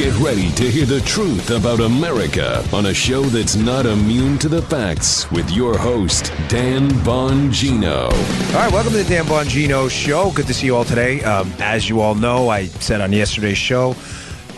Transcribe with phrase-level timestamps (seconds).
[0.00, 4.48] Get ready to hear the truth about America on a show that's not immune to
[4.48, 8.04] the facts with your host, Dan Bongino.
[8.04, 10.30] All right, welcome to the Dan Bongino Show.
[10.30, 11.22] Good to see you all today.
[11.22, 13.92] Um, as you all know, I said on yesterday's show,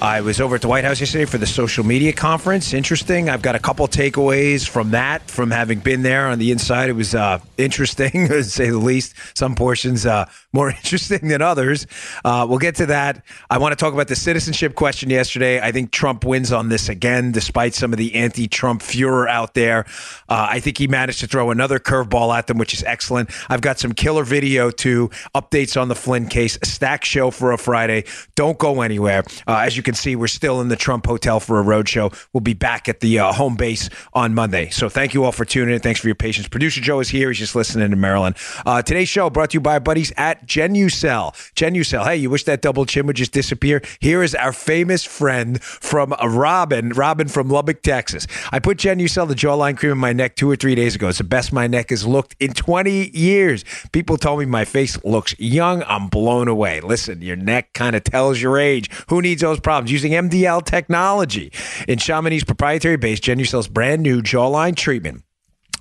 [0.02, 2.74] I was over at the White House yesterday for the social media conference.
[2.74, 3.30] Interesting.
[3.30, 6.90] I've got a couple takeaways from that, from having been there on the inside.
[6.90, 9.14] It was uh, interesting, to say the least.
[9.38, 11.86] Some portions uh, more interesting than others.
[12.24, 13.24] Uh, we'll get to that.
[13.48, 15.60] I want to talk about the citizenship question yesterday.
[15.60, 19.54] I think Trump wins on this again, despite some of the anti Trump furor out
[19.54, 19.86] there.
[20.28, 23.30] Uh, I think he managed to throw another curveball at them, which is excellent.
[23.48, 27.56] I've got some killer video to updates on the Flynn case, stack show for a
[27.56, 28.02] Friday.
[28.34, 29.22] Don't go anywhere.
[29.46, 32.12] Uh, as you can can see, we're still in the Trump Hotel for a roadshow.
[32.32, 34.70] We'll be back at the uh, home base on Monday.
[34.70, 35.80] So thank you all for tuning in.
[35.80, 36.48] Thanks for your patience.
[36.48, 37.28] Producer Joe is here.
[37.28, 38.36] He's just listening in Maryland.
[38.64, 41.32] Uh, today's show brought to you by our buddies at Genucel.
[41.54, 42.04] Genucel.
[42.04, 43.82] Hey, you wish that double chin would just disappear?
[44.00, 48.26] Here is our famous friend from Robin, Robin from Lubbock, Texas.
[48.50, 51.08] I put Genucel, the jawline cream, in my neck two or three days ago.
[51.08, 53.64] It's the best my neck has looked in 20 years.
[53.92, 55.82] People told me my face looks young.
[55.86, 56.80] I'm blown away.
[56.80, 58.90] Listen, your neck kind of tells your age.
[59.08, 59.81] Who needs those problems?
[59.90, 61.52] Using MDL technology.
[61.88, 65.22] In Chamonix's proprietary base, Genucel's brand new jawline treatment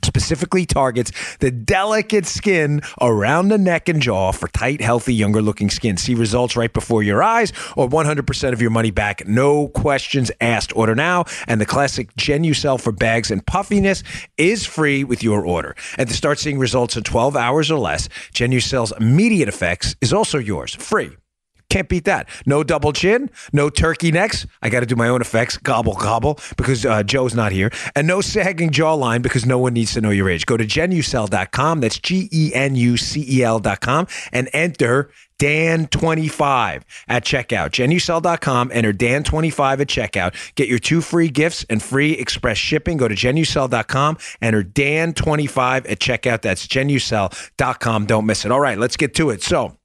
[0.04, 5.70] specifically targets the delicate skin around the neck and jaw for tight, healthy, younger looking
[5.70, 5.98] skin.
[5.98, 9.28] See results right before your eyes or 100% of your money back.
[9.28, 10.76] No questions asked.
[10.76, 11.26] Order now.
[11.48, 14.04] And the classic Genucel for bags and puffiness
[14.38, 15.76] is free with your order.
[15.98, 20.38] And to start seeing results in 12 hours or less, Genucel's immediate effects is also
[20.38, 21.12] yours, free.
[21.72, 22.28] Can't beat that.
[22.46, 24.46] No double chin, no turkey necks.
[24.62, 27.72] I got to do my own effects, gobble, gobble, because uh, Joe's not here.
[27.96, 30.46] And no sagging jawline because no one needs to know your age.
[30.46, 31.80] Go to genucel.com.
[31.80, 37.70] That's G E N U C E L.com and enter Dan25 at checkout.
[37.70, 38.72] Genucel.com.
[38.74, 40.56] Enter Dan25 at checkout.
[40.56, 42.98] Get your two free gifts and free express shipping.
[42.98, 44.18] Go to Genucel.com.
[44.42, 46.42] Enter Dan25 at checkout.
[46.42, 48.08] That's Genucel.com.
[48.08, 48.52] Don't miss it.
[48.52, 49.42] All right, let's get to it.
[49.42, 49.78] So,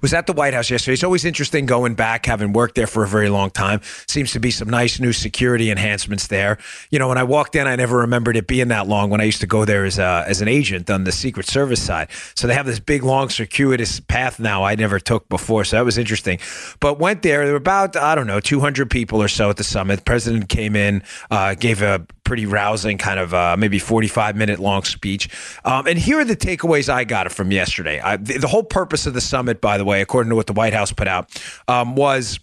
[0.00, 0.94] was at the White House yesterday.
[0.94, 3.80] It's always interesting going back, having worked there for a very long time.
[4.06, 6.58] Seems to be some nice new security enhancements there.
[6.90, 9.24] You know, when I walked in, I never remembered it being that long when I
[9.24, 12.08] used to go there as a, as an agent on the Secret Service side.
[12.34, 15.64] So they have this big, long, circuitous path now I never took before.
[15.64, 16.38] So that was interesting.
[16.80, 17.44] But went there.
[17.44, 19.96] There were about, I don't know, 200 people or so at the summit.
[19.96, 24.58] The president came in, uh, gave a pretty rousing kind of uh, maybe 45 minute
[24.58, 25.28] long speech.
[25.66, 28.00] Um, and here are the takeaways I got from yesterday.
[28.00, 30.54] I, the, the, whole purpose of the summit, by the way, according to what the
[30.54, 31.28] White House put out,
[31.68, 32.40] um, was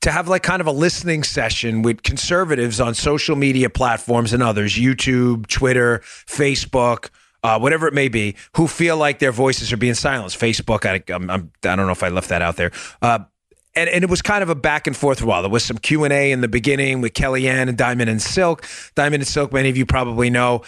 [0.00, 4.42] to have like kind of a listening session with conservatives on social media platforms and
[4.42, 7.10] others, YouTube, Twitter, Facebook.
[7.42, 10.38] Uh, whatever it may be, who feel like their voices are being silenced.
[10.38, 12.70] Facebook, I, I'm, I'm, I do not know if I left that out there.
[13.00, 13.20] Uh,
[13.74, 15.42] and, and it was kind of a back and forth while.
[15.42, 18.66] There was some q&a in the beginning with kellyanne and diamond and silk.
[18.94, 20.62] Diamond and silk many of you probably know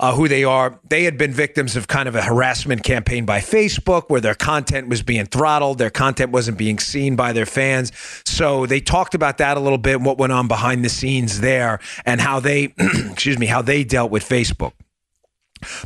[0.00, 0.80] uh, who they are.
[0.88, 4.88] They had been victims of kind of a harassment campaign by facebook where their content
[4.88, 5.78] was being throttled.
[5.78, 7.92] Their content wasn't being seen by their fans.
[8.24, 11.40] So they talked about that a little bit and what went on behind the scenes
[11.40, 14.72] there and how they excuse me how they dealt with facebook.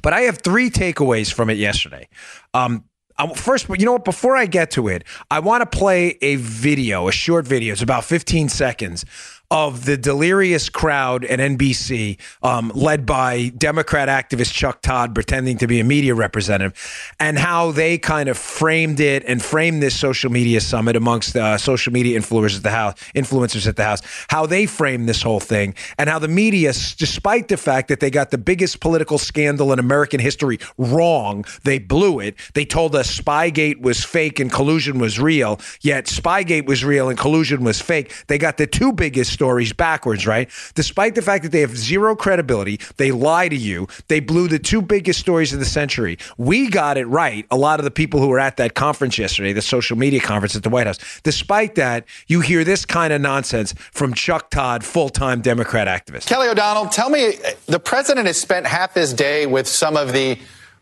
[0.03, 2.09] But I have three takeaways from it yesterday.
[2.55, 2.85] Um,
[3.19, 4.05] um, first, you know what?
[4.05, 7.73] Before I get to it, I want to play a video, a short video.
[7.73, 9.05] It's about 15 seconds
[9.51, 15.67] of the delirious crowd at NBC, um, led by Democrat activist Chuck Todd, pretending to
[15.67, 16.75] be a media representative,
[17.21, 21.57] and how they kind of framed it and framed this social media summit amongst uh,
[21.59, 25.41] social media influencers at the house, influencers at the house, how they framed this whole
[25.41, 29.73] thing, and how the media, despite the fact that they got the biggest political scandal
[29.73, 32.35] in American history wrong, they blew it.
[32.55, 37.19] They told us Spygate was fake and collusion was real, yet Spygate was real and
[37.19, 38.13] collusion was fake.
[38.27, 40.49] They got the two biggest stories backwards, right?
[40.75, 43.87] Despite the fact that they have zero credibility, they lie to you.
[44.09, 46.17] They blew the two biggest stories of the century.
[46.39, 47.45] We got it right.
[47.51, 50.57] A lot of the people who were at that conference yesterday, the social media conference
[50.57, 51.21] at the White House.
[51.23, 56.27] Despite that, you hear this kind of nonsense from Chuck Todd, full time Democrat activist.
[56.27, 57.35] Kelly O'Donnell, tell me
[57.67, 60.39] the president has spent half his day with some of the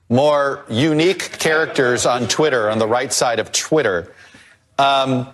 [0.09, 4.15] more unique characters on Twitter, on the right side of Twitter.
[4.79, 5.29] Um,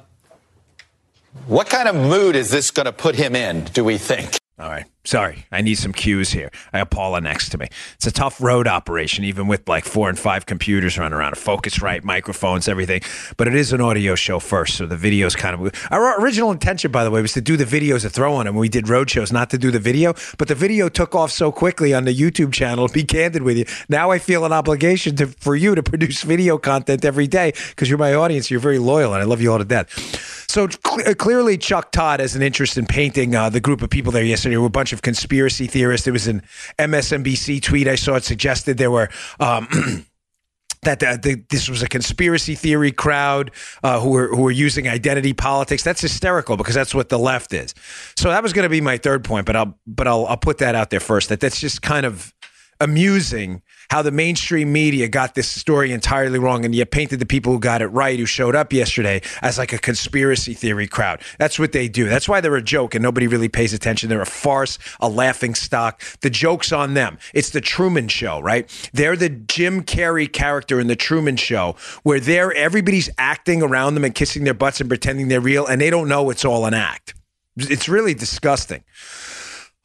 [1.47, 4.37] what kind of mood is this going to put him in, do we think?
[4.59, 4.85] All right.
[5.03, 6.51] Sorry, I need some cues here.
[6.75, 7.69] I have Paula next to me.
[7.95, 11.71] It's a tough road operation, even with like four and five computers running around, a
[11.81, 13.01] right, microphones, everything.
[13.39, 15.75] But it is an audio show first, so the videos kind of.
[15.91, 18.57] Our original intention, by the way, was to do the videos to throw on them.
[18.57, 20.15] We did road shows, not to do the video.
[20.37, 22.87] But the video took off so quickly on the YouTube channel.
[22.87, 26.23] To be candid with you, now I feel an obligation to for you to produce
[26.23, 28.51] video content every day because you're my audience.
[28.51, 29.89] You're very loyal, and I love you all to death.
[30.51, 34.13] So cl- clearly, Chuck Todd has an interest in painting uh, the group of people
[34.13, 34.57] there yesterday.
[34.57, 36.05] A bunch of conspiracy theorists.
[36.05, 36.43] There was an
[36.79, 38.15] MSNBC tweet I saw.
[38.17, 39.09] It suggested there were.
[39.39, 39.69] Um,
[40.83, 43.51] that the, the, this was a conspiracy theory crowd
[43.83, 45.83] uh, who were who were using identity politics.
[45.83, 47.75] That's hysterical because that's what the left is.
[48.17, 50.59] So that was going to be my third point, but I'll but I'll I'll put
[50.59, 51.29] that out there first.
[51.29, 52.33] That that's just kind of
[52.81, 57.53] amusing how the mainstream media got this story entirely wrong and yet painted the people
[57.53, 61.21] who got it right, who showed up yesterday, as like a conspiracy theory crowd.
[61.39, 62.09] That's what they do.
[62.09, 64.09] That's why they're a joke and nobody really pays attention.
[64.09, 66.03] They're a farce, a laughing stock.
[66.21, 67.19] The joke's on them.
[67.35, 68.71] It's the Truman Show, right?
[68.93, 74.05] They're the Jim Carrey character in the Truman Show where they're everybody's acting around them
[74.05, 76.75] and kissing their butts and pretending they're real and they don't know it's all an
[76.75, 77.15] act.
[77.57, 78.85] It's really disgusting.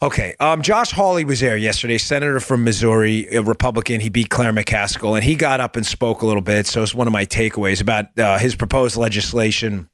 [0.02, 0.36] Okay.
[0.40, 4.02] Um, Josh Hawley was there yesterday, senator from Missouri, a Republican.
[4.02, 6.68] He beat Claire McCaskill, and he got up and spoke a little bit.
[6.68, 9.90] So it's one of my takeaways about uh, his proposed legislation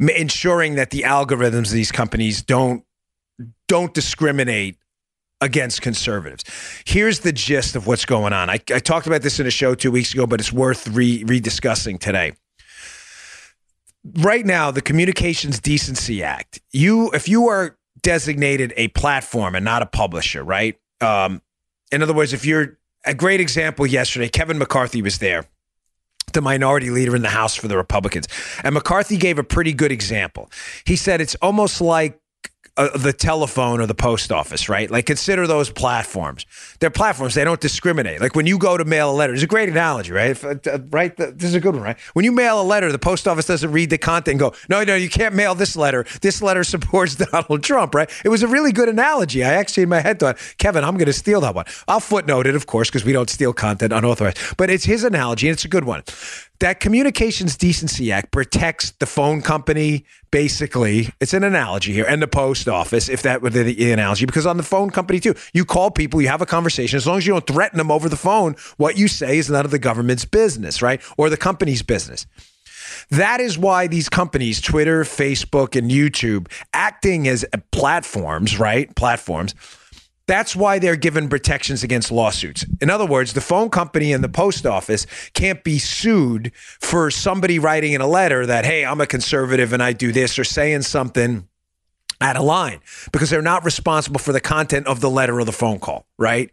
[0.00, 2.82] ensuring that the algorithms of these companies don't
[3.68, 4.78] don't discriminate
[5.42, 6.44] against conservatives.
[6.86, 8.48] Here's the gist of what's going on.
[8.48, 11.22] I, I talked about this in a show two weeks ago, but it's worth re
[11.24, 12.32] rediscussing today
[14.20, 19.82] right now the communications decency act you if you are designated a platform and not
[19.82, 20.78] a publisher, right?
[21.00, 21.42] Um,
[21.92, 25.46] in other words, if you're a great example yesterday, Kevin McCarthy was there,
[26.32, 28.28] the minority leader in the House for the Republicans.
[28.62, 30.50] And McCarthy gave a pretty good example.
[30.84, 32.19] He said it's almost like
[32.76, 34.90] uh, the telephone or the post office, right?
[34.90, 36.46] Like consider those platforms.
[36.78, 37.34] They're platforms.
[37.34, 38.20] They don't discriminate.
[38.20, 40.30] Like when you go to mail a letter, it's a great analogy, right?
[40.30, 41.16] If, uh, right?
[41.16, 41.98] This is a good one, right?
[42.14, 44.82] When you mail a letter, the post office doesn't read the content and go, no,
[44.84, 46.04] no, you can't mail this letter.
[46.22, 48.10] This letter supports Donald Trump, right?
[48.24, 49.44] It was a really good analogy.
[49.44, 51.66] I actually in my head thought, Kevin, I'm going to steal that one.
[51.88, 54.56] I'll footnote it, of course, because we don't steal content unauthorized.
[54.56, 56.02] But it's his analogy, and it's a good one
[56.60, 61.08] that Communications Decency Act protects the phone company, basically.
[61.20, 64.56] It's an analogy here, and the post office, if that were the analogy, because on
[64.56, 66.96] the phone company too, you call people, you have a conversation.
[66.96, 69.64] As long as you don't threaten them over the phone, what you say is none
[69.64, 71.02] of the government's business, right?
[71.16, 72.26] Or the company's business.
[73.10, 78.94] That is why these companies, Twitter, Facebook, and YouTube, acting as platforms, right?
[78.94, 79.54] Platforms
[80.30, 82.64] that's why they're given protections against lawsuits.
[82.80, 85.04] In other words, the phone company and the post office
[85.34, 89.82] can't be sued for somebody writing in a letter that, hey, I'm a conservative and
[89.82, 91.48] I do this, or saying something
[92.20, 92.80] out of line
[93.12, 96.50] because they're not responsible for the content of the letter or the phone call, right?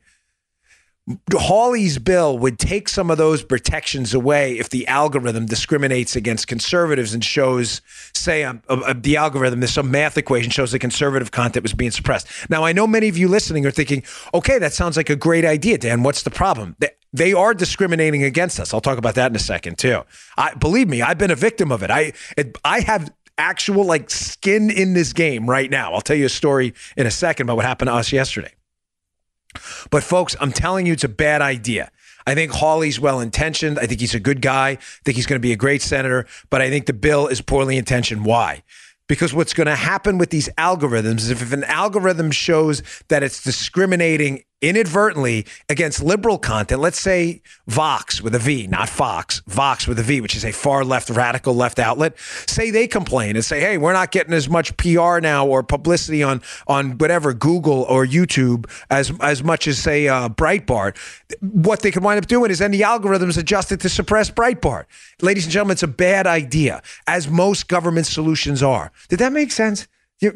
[1.31, 7.13] Hawley's bill would take some of those protections away if the algorithm discriminates against conservatives
[7.13, 7.81] and shows,
[8.13, 11.73] say, um, uh, uh, the algorithm, there's some math equation shows that conservative content was
[11.73, 12.27] being suppressed.
[12.49, 15.45] Now, I know many of you listening are thinking, okay, that sounds like a great
[15.45, 16.03] idea, Dan.
[16.03, 16.75] What's the problem?
[16.79, 18.73] They, they are discriminating against us.
[18.73, 20.01] I'll talk about that in a second too.
[20.37, 21.89] I believe me, I've been a victim of it.
[21.89, 25.93] I it, I have actual like skin in this game right now.
[25.93, 28.51] I'll tell you a story in a second about what happened to us yesterday.
[29.89, 31.91] But folks, I'm telling you, it's a bad idea.
[32.25, 33.79] I think Hawley's well intentioned.
[33.79, 34.71] I think he's a good guy.
[34.71, 36.25] I think he's going to be a great senator.
[36.49, 38.25] But I think the bill is poorly intentioned.
[38.25, 38.63] Why?
[39.07, 43.41] Because what's going to happen with these algorithms is if an algorithm shows that it's
[43.41, 49.99] discriminating inadvertently against liberal content, let's say Vox with a V, not Fox, Vox with
[49.99, 52.17] a V, which is a far left, radical left outlet,
[52.47, 56.23] say they complain and say, hey, we're not getting as much PR now or publicity
[56.23, 60.97] on on whatever Google or YouTube as as much as say uh, Breitbart.
[61.41, 64.85] What they could wind up doing is then the algorithms adjusted to suppress Breitbart.
[65.21, 68.91] Ladies and gentlemen, it's a bad idea, as most government solutions are.
[69.09, 69.87] Did that make sense?
[70.19, 70.33] You,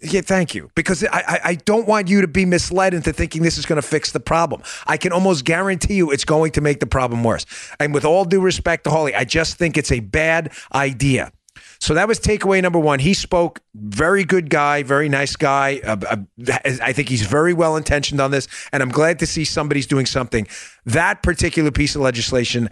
[0.00, 0.70] yeah, thank you.
[0.74, 3.86] Because I, I don't want you to be misled into thinking this is going to
[3.86, 4.62] fix the problem.
[4.86, 7.44] I can almost guarantee you it's going to make the problem worse.
[7.78, 11.30] And with all due respect to Hawley, I just think it's a bad idea.
[11.78, 12.98] So that was takeaway number one.
[12.98, 15.80] He spoke, very good guy, very nice guy.
[15.84, 16.16] Uh, uh,
[16.64, 20.06] I think he's very well intentioned on this, and I'm glad to see somebody's doing
[20.06, 20.46] something.
[20.86, 22.70] That particular piece of legislation,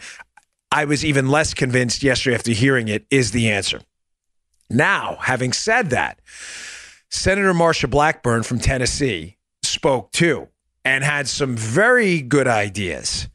[0.72, 3.80] I was even less convinced yesterday after hearing it, is the answer.
[4.70, 6.20] Now, having said that,
[7.10, 10.48] Senator Marsha Blackburn from Tennessee spoke too
[10.84, 13.28] and had some very good ideas.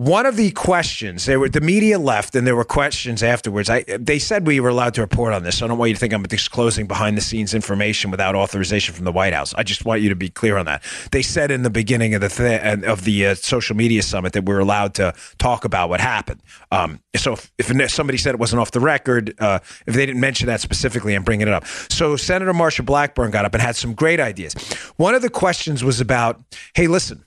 [0.00, 3.68] One of the questions, were the media left, and there were questions afterwards.
[3.68, 5.94] I they said we were allowed to report on this, so I don't want you
[5.94, 9.52] to think I'm disclosing behind the scenes information without authorization from the White House.
[9.52, 10.82] I just want you to be clear on that.
[11.12, 14.46] They said in the beginning of the th- of the uh, social media summit that
[14.46, 16.40] we are allowed to talk about what happened.
[16.72, 20.22] Um, so if, if, somebody said it wasn't off the record, uh, if they didn't
[20.22, 21.66] mention that specifically, I'm bringing it up.
[21.66, 24.54] So Senator Marsha Blackburn got up and had some great ideas.
[24.96, 26.40] One of the questions was about,
[26.72, 27.22] hey, listen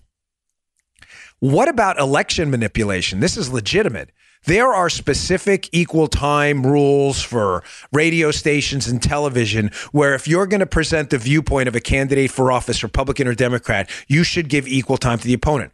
[1.43, 3.19] what about election manipulation?
[3.19, 4.11] This is legitimate.
[4.45, 10.61] There are specific equal time rules for radio stations and television where if you're going
[10.61, 14.69] to present the viewpoint of a candidate for office, Republican or Democrat, you should give
[14.69, 15.73] equal time to the opponent.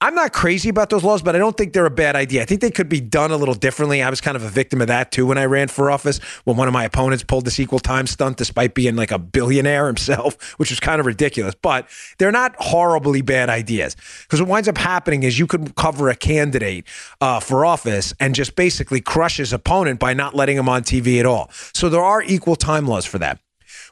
[0.00, 2.40] I'm not crazy about those laws, but I don't think they're a bad idea.
[2.40, 4.00] I think they could be done a little differently.
[4.00, 6.56] I was kind of a victim of that too when I ran for office, when
[6.56, 10.52] one of my opponents pulled this equal time stunt despite being like a billionaire himself,
[10.58, 11.56] which was kind of ridiculous.
[11.60, 11.88] But
[12.18, 16.14] they're not horribly bad ideas because what winds up happening is you could cover a
[16.14, 16.86] candidate
[17.20, 21.18] uh, for office and just basically crush his opponent by not letting him on TV
[21.18, 21.50] at all.
[21.50, 23.40] So there are equal time laws for that.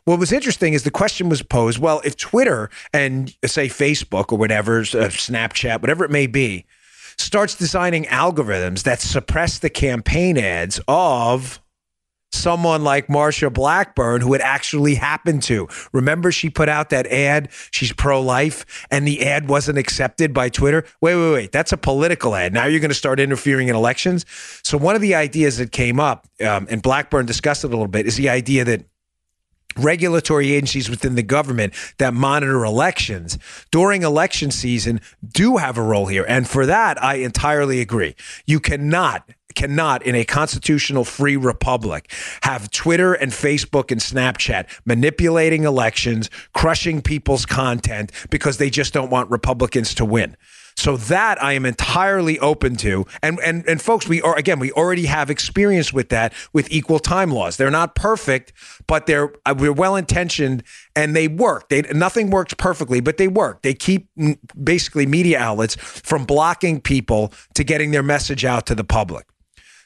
[0.06, 4.38] What was interesting is the question was posed well, if Twitter and say Facebook or
[4.38, 6.64] whatever, uh, Snapchat, whatever it may be,
[7.18, 11.60] starts designing algorithms that suppress the campaign ads of
[12.32, 15.66] someone like Marsha Blackburn, who it actually happened to.
[15.92, 20.50] Remember, she put out that ad, she's pro life, and the ad wasn't accepted by
[20.50, 20.84] Twitter.
[21.00, 21.52] Wait, wait, wait.
[21.52, 22.52] That's a political ad.
[22.52, 24.24] Now you're going to start interfering in elections.
[24.62, 27.88] So, one of the ideas that came up, um, and Blackburn discussed it a little
[27.88, 28.84] bit, is the idea that
[29.78, 33.38] regulatory agencies within the government that monitor elections
[33.70, 36.24] during election season do have a role here.
[36.28, 38.14] And for that, I entirely agree.
[38.46, 45.64] You cannot cannot in a constitutional free republic have Twitter and Facebook and Snapchat manipulating
[45.64, 50.36] elections, crushing people's content because they just don't want Republicans to win.
[50.76, 53.06] So that I am entirely open to.
[53.22, 56.98] And and and folks, we are again, we already have experience with that with equal
[56.98, 57.56] time laws.
[57.56, 58.52] They're not perfect,
[58.86, 60.62] but they're uh, we're well intentioned
[60.94, 61.70] and they work.
[61.70, 63.62] They nothing works perfectly, but they work.
[63.62, 64.08] They keep
[64.62, 69.26] basically media outlets from blocking people to getting their message out to the public.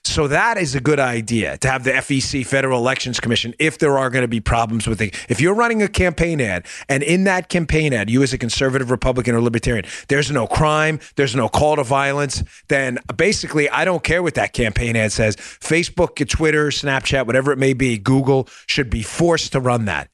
[0.04, 3.98] So that is a good idea to have the FEC, Federal Elections Commission, if there
[3.98, 5.14] are going to be problems with it.
[5.28, 8.90] If you're running a campaign ad and in that campaign ad, you as a conservative,
[8.90, 14.02] Republican, or Libertarian, there's no crime, there's no call to violence, then basically I don't
[14.02, 15.36] care what that campaign ad says.
[15.36, 20.08] Facebook, Twitter, Snapchat, whatever it may be, Google should be forced to run that.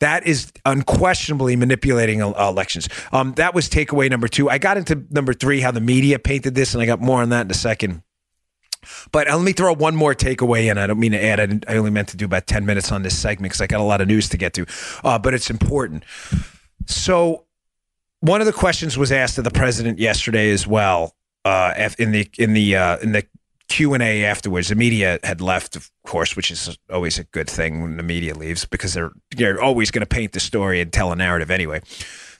[0.00, 2.88] That is unquestionably manipulating elections.
[3.12, 4.48] Um, that was takeaway number two.
[4.48, 7.30] I got into number three, how the media painted this, and I got more on
[7.30, 8.02] that in a second.
[9.12, 10.78] But uh, let me throw one more takeaway in.
[10.78, 11.40] I don't mean to add.
[11.40, 13.80] I, I only meant to do about 10 minutes on this segment because I got
[13.80, 14.66] a lot of news to get to,
[15.04, 16.04] uh, but it's important.
[16.86, 17.44] So,
[18.20, 22.28] one of the questions was asked of the president yesterday as well uh, in the
[22.38, 23.24] in the uh, in the
[23.68, 24.68] Q and A afterwards.
[24.68, 28.34] The media had left, of course, which is always a good thing when the media
[28.34, 31.80] leaves because they're they're always going to paint the story and tell a narrative anyway.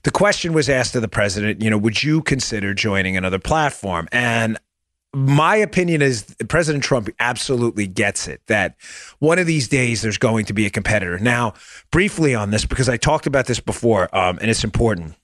[0.02, 4.08] The question was asked of the president, you know, would you consider joining another platform?
[4.12, 4.58] And
[5.12, 8.76] my opinion is President Trump absolutely gets it that
[9.18, 11.18] one of these days there's going to be a competitor.
[11.18, 11.54] Now,
[11.90, 15.16] briefly on this, because I talked about this before, um, and it's important.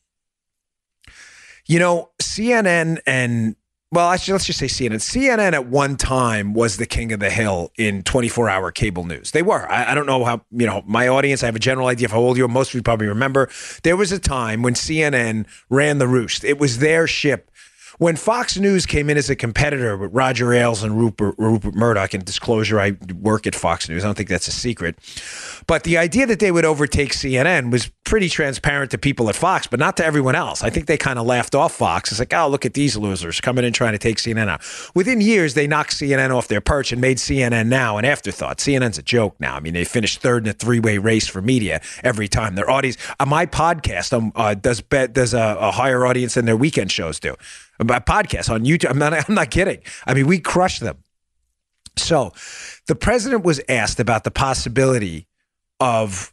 [1.67, 3.57] You know, CNN and
[3.93, 4.97] well, actually, let's just say CNN.
[4.97, 9.31] CNN at one time was the king of the hill in 24 hour cable news.
[9.31, 9.71] They were.
[9.71, 12.13] I, I, don't know how, you know, my audience, I have a general idea of
[12.13, 12.49] how old you are.
[12.49, 13.49] Most of you probably remember.
[13.85, 16.43] There was a time when CNN ran the roost.
[16.43, 17.51] It was their ship
[17.99, 22.15] when Fox News came in as a competitor with Roger Ailes and Rupert, Rupert Murdoch,
[22.15, 24.05] and disclosure, I work at Fox News.
[24.05, 24.97] I don't think that's a secret.
[25.67, 29.67] But the idea that they would overtake CNN was pretty transparent to people at Fox,
[29.67, 30.63] but not to everyone else.
[30.63, 32.11] I think they kind of laughed off Fox.
[32.13, 34.63] It's like, oh, look at these losers coming in trying to take CNN out.
[34.95, 38.59] Within years, they knocked CNN off their perch and made CNN now an afterthought.
[38.59, 39.57] CNN's a joke now.
[39.57, 42.55] I mean, they finished third in a three way race for media every time.
[42.55, 46.57] Their audience, uh, my podcast um, uh, does does a, a higher audience than their
[46.57, 47.35] weekend shows do
[47.79, 48.91] about podcasts on YouTube.
[48.91, 49.81] I'm not, I'm not kidding.
[50.07, 50.99] I mean, we crushed them.
[51.97, 52.33] So
[52.87, 55.27] the president was asked about the possibility
[55.81, 56.33] of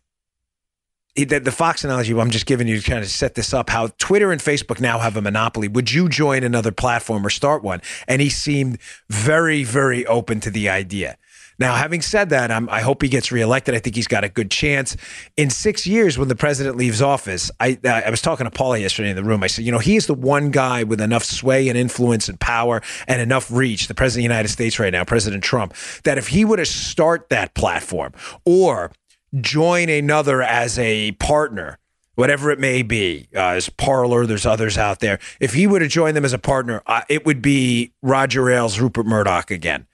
[1.15, 2.13] the, the Fox analogy.
[2.13, 3.69] I'm just giving you to kind of set this up.
[3.69, 5.67] How Twitter and Facebook now have a monopoly.
[5.67, 7.81] Would you join another platform or start one?
[8.07, 11.17] And he seemed very, very open to the idea.
[11.63, 13.73] Now, having said that, I'm, i hope he gets reelected.
[13.73, 14.97] I think he's got a good chance.
[15.37, 19.11] In six years, when the president leaves office, I, I was talking to Paula yesterday
[19.11, 19.43] in the room.
[19.43, 22.37] I said, you know, he is the one guy with enough sway and influence and
[22.37, 26.17] power and enough reach, the president of the United States right now, President Trump, that
[26.17, 28.11] if he were to start that platform
[28.43, 28.91] or
[29.39, 31.79] join another as a partner,
[32.15, 35.17] whatever it may be, uh, as Parler, there's others out there.
[35.39, 38.81] If he were to join them as a partner, uh, it would be Roger Ailes,
[38.81, 39.87] Rupert Murdoch again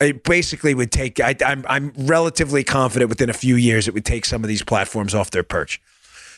[0.00, 4.04] it basically would take I, I'm, I'm relatively confident within a few years it would
[4.04, 5.80] take some of these platforms off their perch.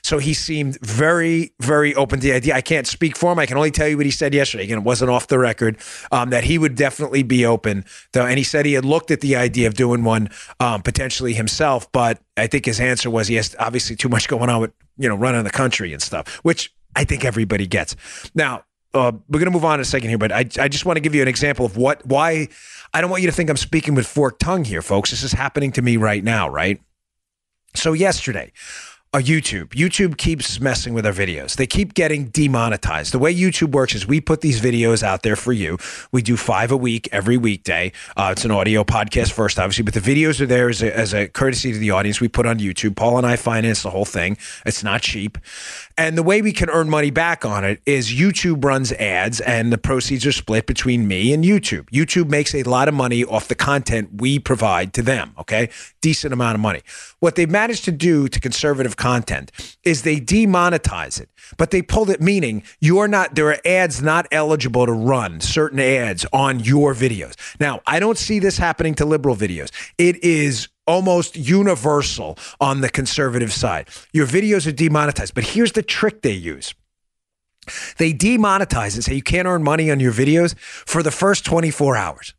[0.01, 2.55] So he seemed very very open to the idea.
[2.55, 3.39] I can't speak for him.
[3.39, 4.65] I can only tell you what he said yesterday.
[4.65, 5.79] Again it wasn't off the record
[6.13, 9.21] um, that he would definitely be open though and he said he had looked at
[9.21, 13.35] the idea of doing one um, potentially himself but i think his answer was he
[13.35, 16.73] has obviously too much going on with you know running the country and stuff which
[16.97, 17.97] i think everybody gets.
[18.35, 20.87] Now uh, we're going to move on in a second here, but I, I just
[20.87, 22.49] want to give you an example of what why
[22.93, 25.11] I don't want you to think I'm speaking with forked tongue here, folks.
[25.11, 26.81] This is happening to me right now, right?
[27.75, 28.53] So yesterday,
[29.15, 29.69] uh, YouTube.
[29.69, 31.57] YouTube keeps messing with our videos.
[31.57, 33.13] They keep getting demonetized.
[33.13, 35.79] The way YouTube works is we put these videos out there for you.
[36.13, 37.93] We do five a week every weekday.
[38.17, 41.15] Uh, it's an audio podcast first, obviously, but the videos are there as a, as
[41.15, 42.21] a courtesy to the audience.
[42.21, 42.97] We put on YouTube.
[42.97, 44.37] Paul and I finance the whole thing.
[44.67, 45.39] It's not cheap.
[45.99, 49.73] And the way we can earn money back on it is YouTube runs ads and
[49.73, 51.91] the proceeds are split between me and YouTube.
[51.91, 55.69] YouTube makes a lot of money off the content we provide to them, okay?
[56.01, 56.83] Decent amount of money.
[57.19, 59.51] What they've managed to do to conservative content
[59.83, 64.29] is they demonetize it, but they pulled it meaning you're not, there are ads not
[64.31, 67.35] eligible to run certain ads on your videos.
[67.59, 69.73] Now, I don't see this happening to liberal videos.
[69.99, 73.89] It is almost universal on the conservative side.
[74.13, 76.75] Your videos are demonetized, but here's the trick they use.
[77.99, 81.97] They demonetize and say you can't earn money on your videos for the first 24
[81.97, 82.35] hours.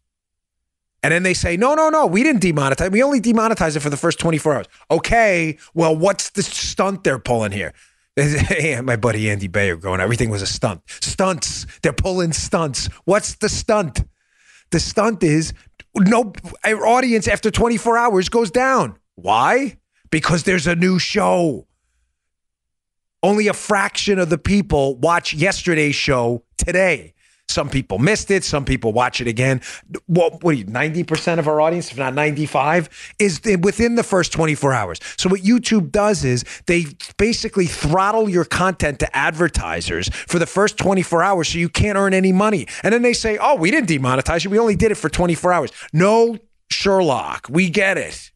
[1.01, 2.91] And then they say, no, no, no, we didn't demonetize.
[2.91, 4.65] We only demonetize it for the first 24 hours.
[4.91, 7.73] Okay, well, what's the stunt they're pulling here?
[8.17, 10.81] Hey, my buddy Andy Bayer going, everything was a stunt.
[10.87, 11.65] Stunts.
[11.81, 12.87] They're pulling stunts.
[13.05, 14.03] What's the stunt?
[14.71, 15.53] The stunt is
[15.95, 18.97] no our audience after 24 hours goes down.
[19.15, 19.77] Why?
[20.11, 21.67] Because there's a new show.
[23.21, 27.13] Only a fraction of the people watch yesterday's show today.
[27.49, 28.43] Some people missed it.
[28.43, 29.61] Some people watch it again.
[30.05, 34.71] What, what you, 90% of our audience, if not 95, is within the first 24
[34.71, 34.99] hours.
[35.17, 36.85] So what YouTube does is they
[37.17, 42.13] basically throttle your content to advertisers for the first 24 hours so you can't earn
[42.13, 42.67] any money.
[42.83, 44.51] And then they say, oh, we didn't demonetize you.
[44.51, 45.71] We only did it for 24 hours.
[45.91, 46.37] No,
[46.69, 48.31] Sherlock, we get it.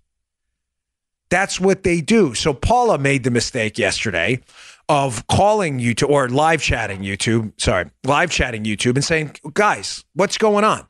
[1.29, 2.34] That's what they do.
[2.34, 4.41] So Paula made the mistake yesterday
[4.90, 10.38] of calling YouTube or live chatting YouTube, sorry, live chatting YouTube and saying, guys, what's
[10.38, 10.88] going on?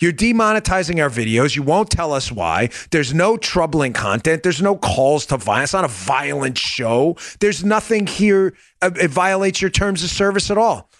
[0.00, 1.54] You're demonetizing our videos.
[1.54, 2.70] You won't tell us why.
[2.90, 4.42] There's no troubling content.
[4.42, 5.68] There's no calls to violence.
[5.68, 7.16] It's not a violent show.
[7.38, 8.54] There's nothing here.
[8.80, 10.90] Uh, it violates your terms of service at all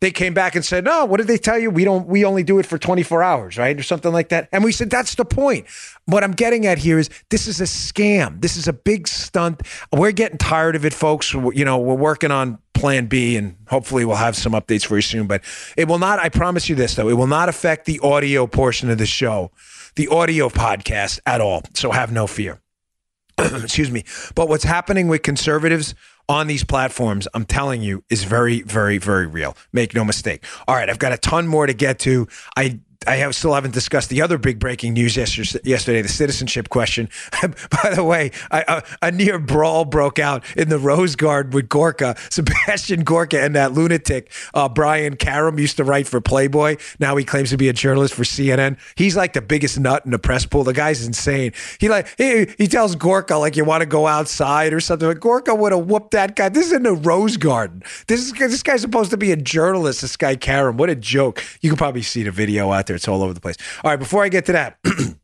[0.00, 1.70] they came back and said, "No, what did they tell you?
[1.70, 2.06] We don't.
[2.06, 4.90] We only do it for 24 hours, right, or something like that." And we said,
[4.90, 5.66] "That's the point."
[6.06, 8.40] What I'm getting at here is this is a scam.
[8.40, 9.62] This is a big stunt.
[9.92, 11.32] We're getting tired of it, folks.
[11.32, 15.26] You know, we're working on Plan B, and hopefully we'll have some updates very soon.
[15.26, 15.42] But
[15.76, 16.18] it will not.
[16.18, 19.50] I promise you this, though, it will not affect the audio portion of the show,
[19.96, 21.62] the audio podcast at all.
[21.74, 22.60] So have no fear.
[23.38, 24.04] Excuse me.
[24.34, 25.94] But what's happening with conservatives?
[26.30, 29.56] On these platforms, I'm telling you, is very, very, very real.
[29.72, 30.44] Make no mistake.
[30.68, 32.28] All right, I've got a ton more to get to.
[32.56, 37.08] I I have, still haven't discussed the other big breaking news yesterday, the citizenship question.
[37.42, 41.70] By the way, I, a, a, near brawl broke out in the Rose Garden with
[41.70, 42.14] Gorka.
[42.30, 46.76] Sebastian Gorka and that lunatic, uh, Brian Karem, used to write for Playboy.
[46.98, 48.78] Now he claims to be a journalist for CNN.
[48.96, 50.62] He's like the biggest nut in the press pool.
[50.62, 51.54] The guy's insane.
[51.78, 55.08] He like he, he tells Gorka like you want to go outside or something.
[55.08, 56.50] Like Gorka would have whooped that guy.
[56.50, 57.82] This is in the Rose Garden.
[58.08, 60.02] This is this guy's supposed to be a journalist.
[60.02, 60.76] This guy Karem.
[60.76, 61.42] What a joke.
[61.62, 62.89] You can probably see the video out there.
[62.94, 63.56] It's all over the place.
[63.84, 64.78] All right, before I get to that.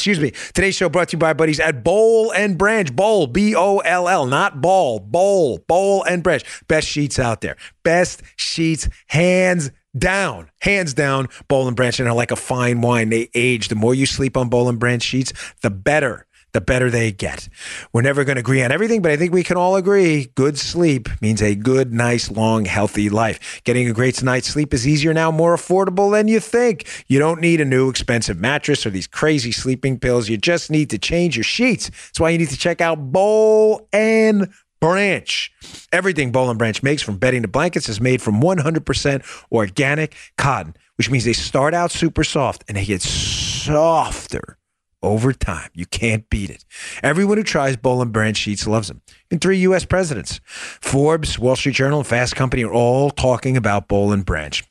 [0.00, 0.30] Excuse me.
[0.54, 2.94] Today's show brought to you by buddies at Boll and Branch.
[2.96, 4.98] Boll, B O L L, not ball.
[4.98, 6.42] Boll, Boll and Branch.
[6.68, 7.56] Best sheets out there.
[7.82, 11.28] Best sheets, hands down, hands down.
[11.48, 13.10] Boll and Branch and are like a fine wine.
[13.10, 13.68] They age.
[13.68, 17.48] The more you sleep on Boll and Branch sheets, the better the better they get.
[17.92, 20.58] We're never going to agree on everything, but I think we can all agree good
[20.58, 23.60] sleep means a good, nice, long, healthy life.
[23.64, 26.86] Getting a great night's sleep is easier now, more affordable than you think.
[27.06, 30.28] You don't need a new expensive mattress or these crazy sleeping pills.
[30.28, 31.88] You just need to change your sheets.
[31.88, 35.52] That's why you need to check out Boll and Branch.
[35.92, 40.74] Everything Boll and Branch makes from bedding to blankets is made from 100% organic cotton,
[40.96, 44.56] which means they start out super soft and they get softer
[45.02, 45.70] over time.
[45.74, 46.64] You can't beat it.
[47.02, 49.02] Everyone who tries Boll and Branch sheets loves them.
[49.30, 49.84] And three U.S.
[49.84, 54.62] presidents, Forbes, Wall Street Journal, and Fast Company are all talking about Boll and Branch.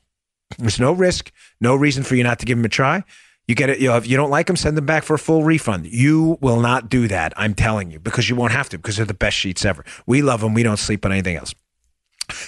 [0.58, 3.04] There's no risk, no reason for you not to give them a try.
[3.46, 3.80] You get it.
[3.80, 5.86] You know, if you don't like them, send them back for a full refund.
[5.86, 7.32] You will not do that.
[7.36, 9.84] I'm telling you because you won't have to because they're the best sheets ever.
[10.06, 10.54] We love them.
[10.54, 11.54] We don't sleep on anything else.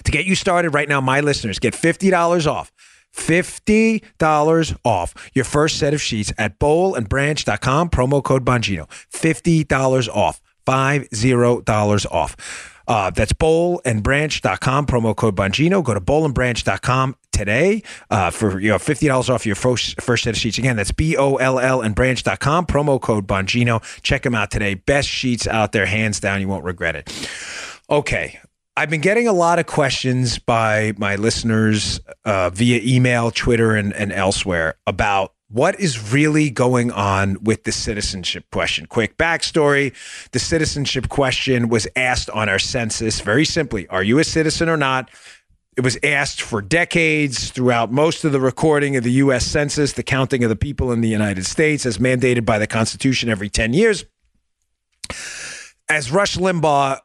[0.04, 2.70] To get you started right now, my listeners get fifty dollars off
[3.14, 8.88] $50 off your first set of sheets at bollandbranch.com, promo code Bongino.
[9.12, 10.40] $50 off.
[10.66, 12.78] $50 off.
[12.88, 15.82] Uh, that's bollandbranch.com, promo code Bongino.
[15.84, 20.36] Go to bollandbranch.com today uh, for you know, $50 off your first, first set of
[20.36, 20.58] sheets.
[20.58, 23.82] Again, that's B O L L and branch.com, promo code Bongino.
[24.02, 24.74] Check them out today.
[24.74, 26.40] Best sheets out there, hands down.
[26.40, 27.30] You won't regret it.
[27.88, 28.40] Okay,
[28.74, 33.92] I've been getting a lot of questions by my listeners uh, via email, Twitter, and,
[33.92, 38.86] and elsewhere about what is really going on with the citizenship question.
[38.86, 39.92] Quick backstory
[40.30, 44.78] the citizenship question was asked on our census very simply Are you a citizen or
[44.78, 45.10] not?
[45.76, 49.46] It was asked for decades throughout most of the recording of the U.S.
[49.46, 53.28] Census, the counting of the people in the United States, as mandated by the Constitution
[53.28, 54.04] every 10 years
[55.88, 56.98] as Rush Limbaugh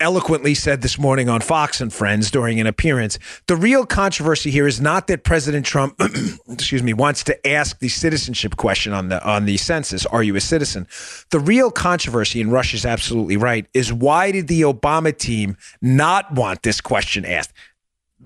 [0.00, 4.66] eloquently said this morning on Fox and Friends during an appearance, the real controversy here
[4.66, 6.00] is not that President Trump,
[6.48, 10.36] excuse me, wants to ask the citizenship question on the on the census, are you
[10.36, 10.86] a citizen?
[11.30, 16.32] The real controversy, and Rush is absolutely right, is why did the Obama team not
[16.32, 17.52] want this question asked?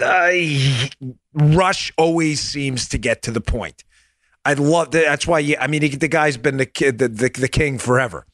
[0.01, 0.31] Uh,
[1.35, 3.85] Rush always seems to get to the point.
[4.44, 5.05] I love that.
[5.05, 5.57] That's why.
[5.61, 8.27] I mean, the guy's been the the, the, the king forever.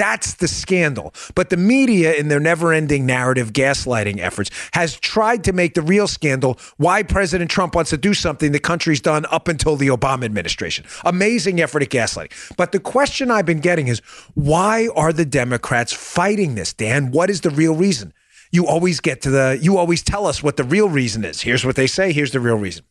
[0.00, 1.12] That's the scandal.
[1.34, 5.82] But the media, in their never ending narrative gaslighting efforts, has tried to make the
[5.82, 9.88] real scandal why President Trump wants to do something the country's done up until the
[9.88, 10.86] Obama administration.
[11.04, 12.56] Amazing effort at gaslighting.
[12.56, 13.98] But the question I've been getting is
[14.32, 17.10] why are the Democrats fighting this, Dan?
[17.10, 18.14] What is the real reason?
[18.50, 21.42] You always get to the, you always tell us what the real reason is.
[21.42, 22.14] Here's what they say.
[22.14, 22.86] Here's the real reason.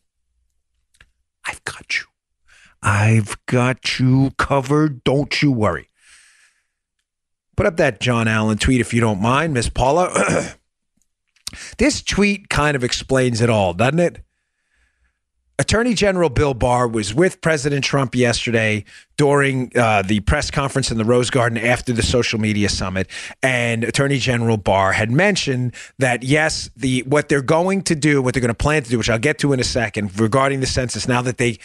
[1.44, 2.04] I've got you.
[2.84, 5.02] I've got you covered.
[5.02, 5.89] Don't you worry.
[7.60, 10.54] Put up that John Allen tweet if you don't mind, Miss Paula.
[11.76, 14.24] this tweet kind of explains it all, doesn't it?
[15.58, 18.86] Attorney General Bill Barr was with President Trump yesterday
[19.18, 23.10] during uh, the press conference in the Rose Garden after the social media summit,
[23.42, 28.32] and Attorney General Barr had mentioned that yes, the what they're going to do, what
[28.32, 30.66] they're going to plan to do, which I'll get to in a second, regarding the
[30.66, 31.58] census, now that they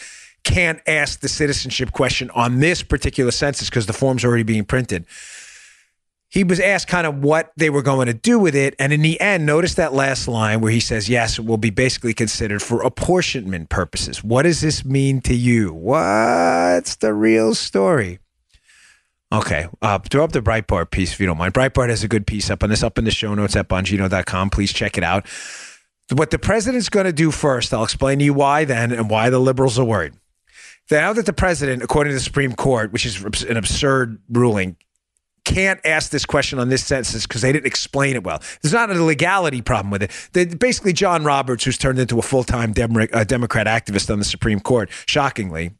[0.44, 5.06] can't ask the citizenship question on this particular census because the form's already being printed
[6.36, 8.76] he was asked kind of what they were going to do with it.
[8.78, 11.70] And in the end, notice that last line where he says, yes, it will be
[11.70, 14.22] basically considered for apportionment purposes.
[14.22, 15.72] What does this mean to you?
[15.72, 18.18] What's the real story?
[19.32, 19.66] Okay.
[19.80, 21.54] Uh, throw up the Breitbart piece if you don't mind.
[21.54, 24.50] Breitbart has a good piece up on this, up in the show notes at bongino.com.
[24.50, 25.26] Please check it out.
[26.12, 29.30] What the president's going to do first, I'll explain to you why then and why
[29.30, 30.12] the liberals are worried.
[30.90, 34.76] Now that the president, according to the Supreme Court, which is an absurd ruling,
[35.46, 38.42] can't ask this question on this census because they didn't explain it well.
[38.60, 40.10] There's not a legality problem with it.
[40.32, 44.24] They, basically, John Roberts, who's turned into a full time uh, Democrat activist on the
[44.24, 45.70] Supreme Court, shockingly,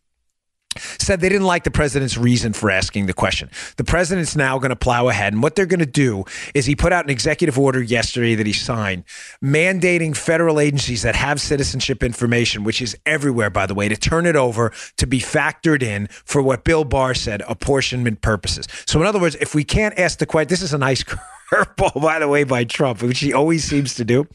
[0.78, 3.50] said they didn't like the president's reason for asking the question.
[3.76, 5.32] The president's now going to plow ahead.
[5.32, 8.46] And what they're going to do is he put out an executive order yesterday that
[8.46, 9.04] he signed
[9.42, 14.26] mandating federal agencies that have citizenship information, which is everywhere, by the way, to turn
[14.26, 18.66] it over to be factored in for what Bill Barr said, apportionment purposes.
[18.86, 21.04] So, in other words, if we can't ask the question, this is a nice
[21.50, 24.26] curveball, by the way, by Trump, which he always seems to do.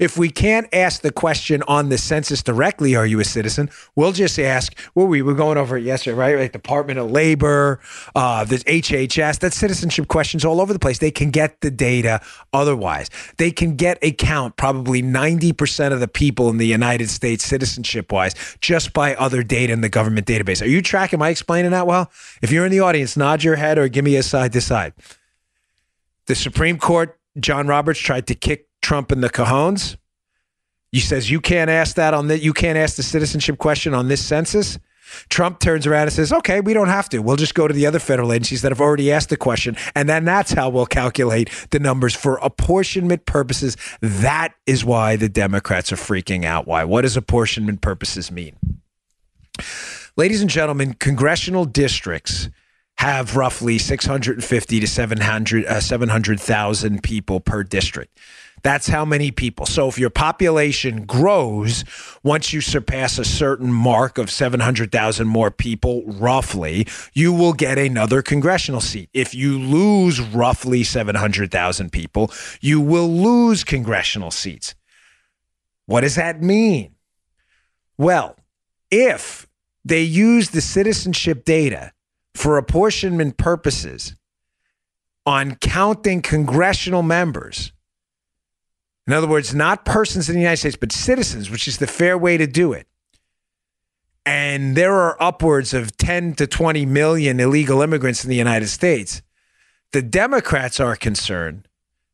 [0.00, 3.70] If we can't ask the question on the census directly, are you a citizen?
[3.96, 6.38] We'll just ask, well, we were going over it yesterday, right?
[6.38, 7.80] Like Department of Labor,
[8.14, 10.98] uh, there's HHS, that's citizenship questions all over the place.
[10.98, 12.20] They can get the data
[12.52, 13.10] otherwise.
[13.36, 18.12] They can get a count, probably 90% of the people in the United States, citizenship
[18.12, 20.62] wise, just by other data in the government database.
[20.62, 21.18] Are you tracking?
[21.18, 22.10] Am I explaining that well?
[22.42, 24.94] If you're in the audience, nod your head or give me a side to side.
[26.26, 29.96] The Supreme Court, John Roberts tried to kick Trump in the cajones.
[30.92, 32.40] He says you can't ask that on that.
[32.40, 34.78] You can't ask the citizenship question on this census.
[35.28, 37.18] Trump turns around and says, okay, we don't have to.
[37.18, 39.76] We'll just go to the other federal agencies that have already asked the question.
[39.94, 43.76] And then that's how we'll calculate the numbers for apportionment purposes.
[44.00, 46.66] That is why the Democrats are freaking out.
[46.66, 46.84] Why?
[46.84, 48.56] What does apportionment purposes mean?
[50.16, 52.48] Ladies and gentlemen, congressional districts
[52.98, 58.18] have roughly 650 to 700 uh, 700,000 people per district.
[58.62, 59.66] That's how many people.
[59.66, 61.84] So if your population grows,
[62.22, 68.22] once you surpass a certain mark of 700,000 more people, roughly, you will get another
[68.22, 69.10] congressional seat.
[69.12, 74.74] If you lose roughly 700,000 people, you will lose congressional seats.
[75.84, 76.94] What does that mean?
[77.98, 78.36] Well,
[78.90, 79.46] if
[79.84, 81.92] they use the citizenship data
[82.34, 84.16] for apportionment purposes
[85.26, 87.72] on counting congressional members.
[89.06, 92.16] In other words, not persons in the United States, but citizens, which is the fair
[92.16, 92.86] way to do it.
[94.26, 99.20] And there are upwards of 10 to 20 million illegal immigrants in the United States.
[99.92, 101.68] The Democrats are concerned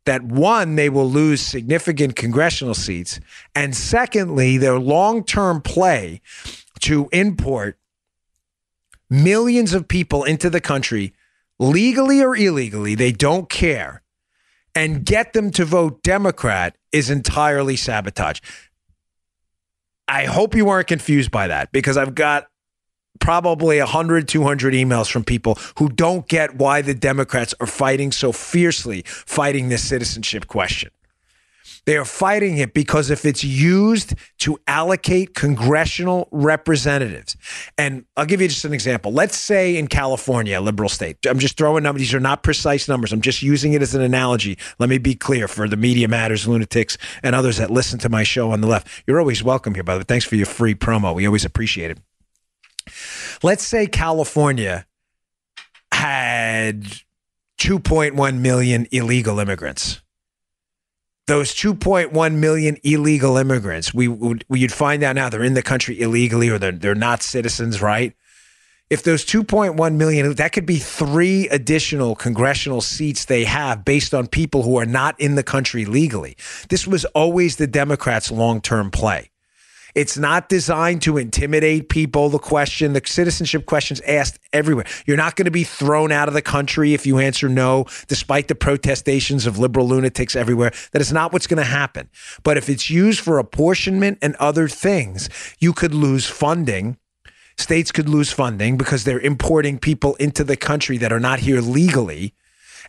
[0.07, 3.21] that one, they will lose significant congressional seats.
[3.55, 6.21] And secondly, their long term play
[6.81, 7.79] to import
[9.11, 11.13] millions of people into the country,
[11.59, 14.03] legally or illegally, they don't care.
[14.75, 18.41] and get them to vote Democrat is entirely sabotage.
[20.07, 22.47] I hope you weren't confused by that because I've got
[23.21, 28.33] probably 100, 200 emails from people who don't get why the Democrats are fighting so
[28.33, 30.91] fiercely, fighting this citizenship question.
[31.91, 37.37] They are fighting it because if it's used to allocate congressional representatives,
[37.77, 39.13] and I'll give you just an example.
[39.13, 42.03] Let's say in California, a liberal state, I'm just throwing numbers.
[42.03, 43.13] These are not precise numbers.
[43.13, 44.57] I'm just using it as an analogy.
[44.79, 48.23] Let me be clear for the Media Matters lunatics and others that listen to my
[48.23, 48.87] show on the left.
[49.09, 50.05] You're always welcome here, by the way.
[50.05, 51.13] Thanks for your free promo.
[51.13, 51.99] We always appreciate it.
[53.43, 54.87] Let's say California
[55.91, 56.85] had
[57.59, 60.03] 2.1 million illegal immigrants
[61.31, 66.01] those 2.1 million illegal immigrants, we would you'd find out now they're in the country
[66.01, 68.15] illegally or they're, they're not citizens, right?
[68.91, 74.27] If those 2.1 million, that could be three additional congressional seats they have based on
[74.27, 76.37] people who are not in the country legally.
[76.69, 79.30] This was always the Democrats' long term play.
[79.95, 82.29] It's not designed to intimidate people.
[82.29, 84.87] The question, the citizenship questions asked everywhere.
[85.07, 88.49] You're not going to be thrown out of the country if you answer no, despite
[88.49, 90.73] the protestations of liberal lunatics everywhere.
[90.93, 92.09] That is not what's going to happen.
[92.43, 96.97] But if it's used for apportionment and other things, you could lose funding.
[97.57, 101.61] States could lose funding because they're importing people into the country that are not here
[101.61, 102.35] legally.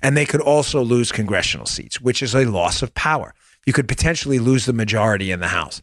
[0.02, 3.34] And they could also lose congressional seats, which is a loss of power.
[3.66, 5.82] You could potentially lose the majority in the House.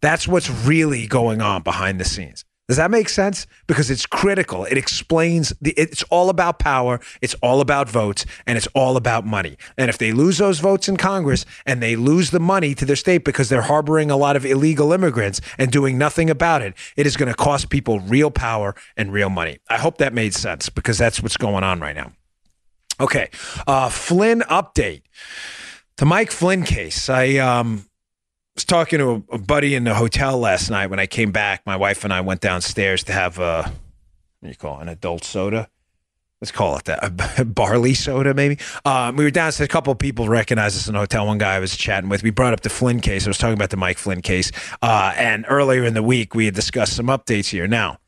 [0.00, 2.44] That's what's really going on behind the scenes.
[2.68, 3.46] Does that make sense?
[3.68, 4.64] Because it's critical.
[4.64, 9.24] It explains the, it's all about power, it's all about votes, and it's all about
[9.24, 9.56] money.
[9.78, 12.96] And if they lose those votes in Congress and they lose the money to their
[12.96, 17.06] state because they're harboring a lot of illegal immigrants and doing nothing about it, it
[17.06, 19.58] is going to cost people real power and real money.
[19.70, 22.12] I hope that made sense because that's what's going on right now.
[22.98, 23.30] Okay.
[23.68, 25.02] Uh, Flynn update.
[25.98, 27.08] The Mike Flynn case.
[27.08, 27.86] I um
[28.56, 31.62] was talking to a, a, buddy in the hotel last night when I came back.
[31.66, 33.72] My wife and I went downstairs to have a what
[34.42, 35.68] do you call it, an adult soda.
[36.40, 36.98] Let's call it that
[37.38, 38.58] a barley soda, maybe.
[38.84, 39.66] Um, we were downstairs.
[39.66, 41.26] A couple of people recognized us in the hotel.
[41.26, 42.22] One guy I was chatting with.
[42.22, 43.26] We brought up the Flynn case.
[43.26, 44.52] I was talking about the Mike Flynn case.
[44.82, 47.66] Uh, and earlier in the week, we had discussed some updates here.
[47.66, 47.98] Now,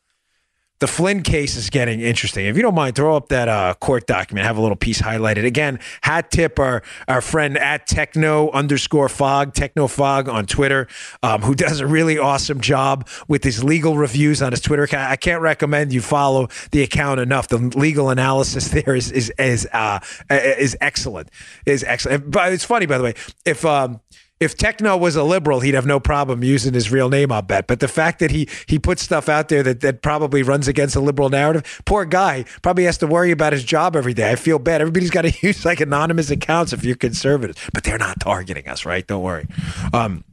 [0.80, 2.46] the Flynn case is getting interesting.
[2.46, 4.46] If you don't mind, throw up that uh, court document.
[4.46, 5.44] Have a little piece highlighted.
[5.44, 10.86] Again, hat tip our our friend at techno underscore fog techno fog on Twitter,
[11.22, 15.10] um, who does a really awesome job with his legal reviews on his Twitter account.
[15.10, 17.48] I can't recommend you follow the account enough.
[17.48, 21.30] The legal analysis there is is is uh, is excellent.
[21.66, 22.30] Is excellent.
[22.30, 23.14] But it's funny, by the way.
[23.44, 24.00] If um,
[24.40, 27.66] if Techno was a liberal, he'd have no problem using his real name, I'll bet.
[27.66, 30.94] But the fact that he he puts stuff out there that, that probably runs against
[30.94, 34.30] a liberal narrative, poor guy probably has to worry about his job every day.
[34.30, 34.80] I feel bad.
[34.80, 38.84] Everybody's got to use like anonymous accounts if you're conservative, but they're not targeting us,
[38.84, 39.06] right?
[39.06, 39.46] Don't worry.
[39.92, 40.24] Um,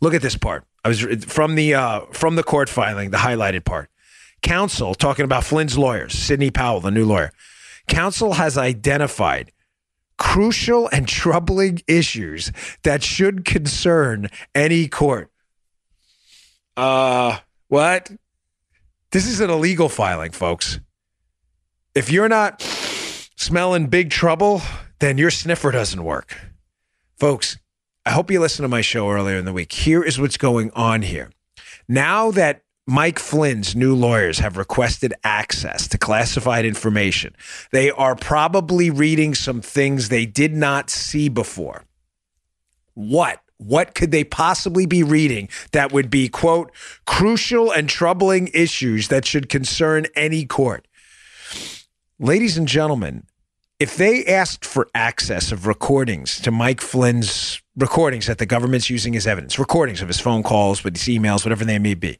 [0.00, 0.64] look at this part.
[0.84, 3.88] I was from the uh, from the court filing, the highlighted part.
[4.42, 7.32] Counsel talking about Flynn's lawyers, Sidney Powell, the new lawyer.
[7.86, 9.52] Counsel has identified
[10.18, 15.30] crucial and troubling issues that should concern any court.
[16.76, 18.10] Uh, what?
[19.10, 20.80] This is an illegal filing, folks.
[21.94, 24.62] If you're not smelling big trouble,
[25.00, 26.36] then your sniffer doesn't work.
[27.18, 27.58] Folks,
[28.06, 29.72] I hope you listened to my show earlier in the week.
[29.72, 31.30] Here is what's going on here.
[31.88, 37.34] Now that Mike Flynn's new lawyers have requested access to classified information.
[37.70, 41.84] They are probably reading some things they did not see before.
[42.94, 43.40] What?
[43.58, 46.72] What could they possibly be reading that would be, quote,
[47.06, 50.88] crucial and troubling issues that should concern any court?
[52.18, 53.24] Ladies and gentlemen,
[53.78, 59.14] if they asked for access of recordings to Mike Flynn's recordings that the government's using
[59.14, 62.18] as evidence, recordings of his phone calls, with his emails, whatever they may be,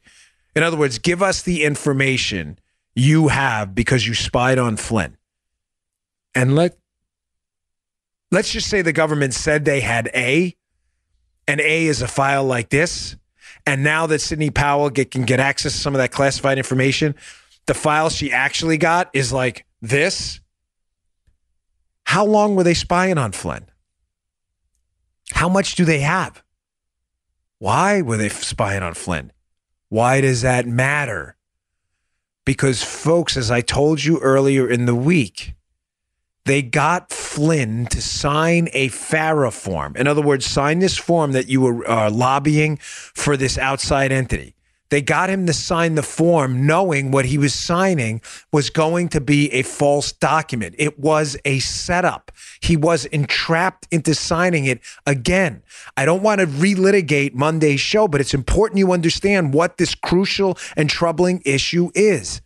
[0.55, 2.59] in other words, give us the information
[2.95, 5.17] you have because you spied on Flynn.
[6.35, 6.77] And let
[8.31, 10.55] let's just say the government said they had A,
[11.47, 13.15] and A is a file like this.
[13.65, 17.15] And now that Sidney Powell get, can get access to some of that classified information,
[17.65, 20.41] the file she actually got is like this.
[22.03, 23.65] How long were they spying on Flynn?
[25.31, 26.43] How much do they have?
[27.59, 29.31] Why were they spying on Flynn?
[29.93, 31.35] Why does that matter?
[32.45, 35.53] Because, folks, as I told you earlier in the week,
[36.45, 39.95] they got Flynn to sign a FARA form.
[39.95, 44.52] In other words, sign this form that you were uh, lobbying for this outside entity.
[44.93, 49.19] They got him to sign the form knowing what he was signing was going to
[49.19, 50.75] be a false document.
[50.77, 52.31] It was a setup.
[52.61, 55.63] He was entrapped into signing it again.
[55.97, 60.59] I don't want to relitigate Monday's show, but it's important you understand what this crucial
[60.77, 62.42] and troubling issue is.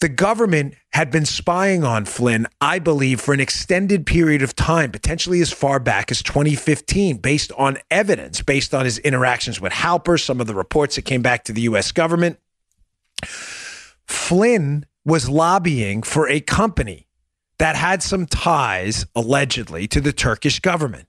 [0.00, 4.90] The government had been spying on Flynn, I believe, for an extended period of time,
[4.90, 10.20] potentially as far back as 2015, based on evidence, based on his interactions with Halper,
[10.20, 11.90] some of the reports that came back to the U.S.
[11.92, 12.38] government.
[14.06, 17.06] Flynn was lobbying for a company
[17.58, 21.08] that had some ties, allegedly, to the Turkish government.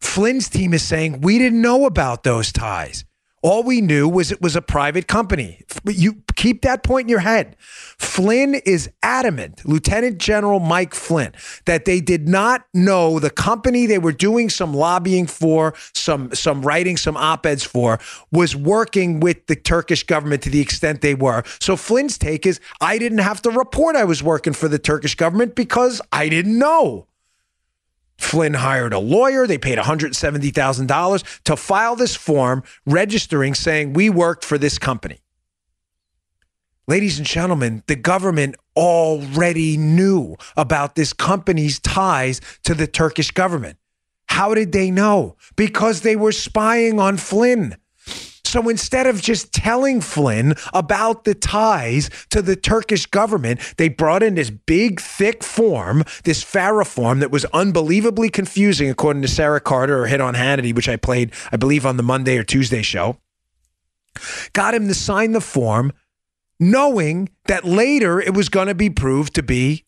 [0.00, 3.04] Flynn's team is saying, we didn't know about those ties.
[3.44, 5.60] All we knew was it was a private company.
[5.84, 7.56] But you keep that point in your head.
[7.60, 11.34] Flynn is adamant, Lieutenant General Mike Flynn,
[11.66, 16.62] that they did not know the company they were doing some lobbying for, some some
[16.62, 18.00] writing some op-eds for,
[18.32, 21.42] was working with the Turkish government to the extent they were.
[21.60, 25.16] So Flynn's take is I didn't have to report I was working for the Turkish
[25.16, 27.08] government because I didn't know.
[28.24, 29.46] Flynn hired a lawyer.
[29.46, 35.18] They paid $170,000 to file this form registering saying we worked for this company.
[36.86, 43.78] Ladies and gentlemen, the government already knew about this company's ties to the Turkish government.
[44.26, 45.36] How did they know?
[45.56, 47.76] Because they were spying on Flynn.
[48.54, 54.22] So instead of just telling Flynn about the ties to the Turkish government, they brought
[54.22, 59.60] in this big, thick form, this FARA form that was unbelievably confusing, according to Sara
[59.60, 62.82] Carter or Hit on Hannity, which I played, I believe, on the Monday or Tuesday
[62.82, 63.18] show.
[64.52, 65.92] Got him to sign the form,
[66.60, 69.83] knowing that later it was going to be proved to be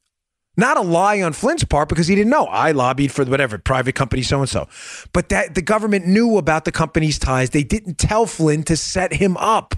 [0.56, 2.46] not a lie on Flynn's part because he didn't know.
[2.46, 4.68] I lobbied for whatever private company, so and so.
[5.12, 7.50] But that the government knew about the company's ties.
[7.50, 9.74] They didn't tell Flynn to set him up.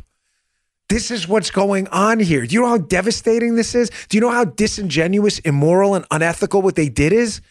[0.89, 2.47] This is what's going on here.
[2.47, 3.91] Do you know how devastating this is?
[4.09, 7.43] Do you know how disingenuous, immoral, and unethical what they did is?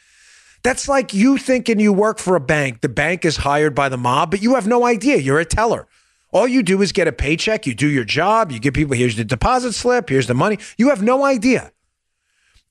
[0.64, 2.82] That's like you thinking you work for a bank.
[2.82, 5.18] The bank is hired by the mob, but you have no idea.
[5.18, 5.88] You're a teller.
[6.32, 7.68] All you do is get a paycheck.
[7.68, 8.52] You do your job.
[8.52, 10.58] You give people, here's the deposit slip, here's the money.
[10.78, 11.72] You have no idea.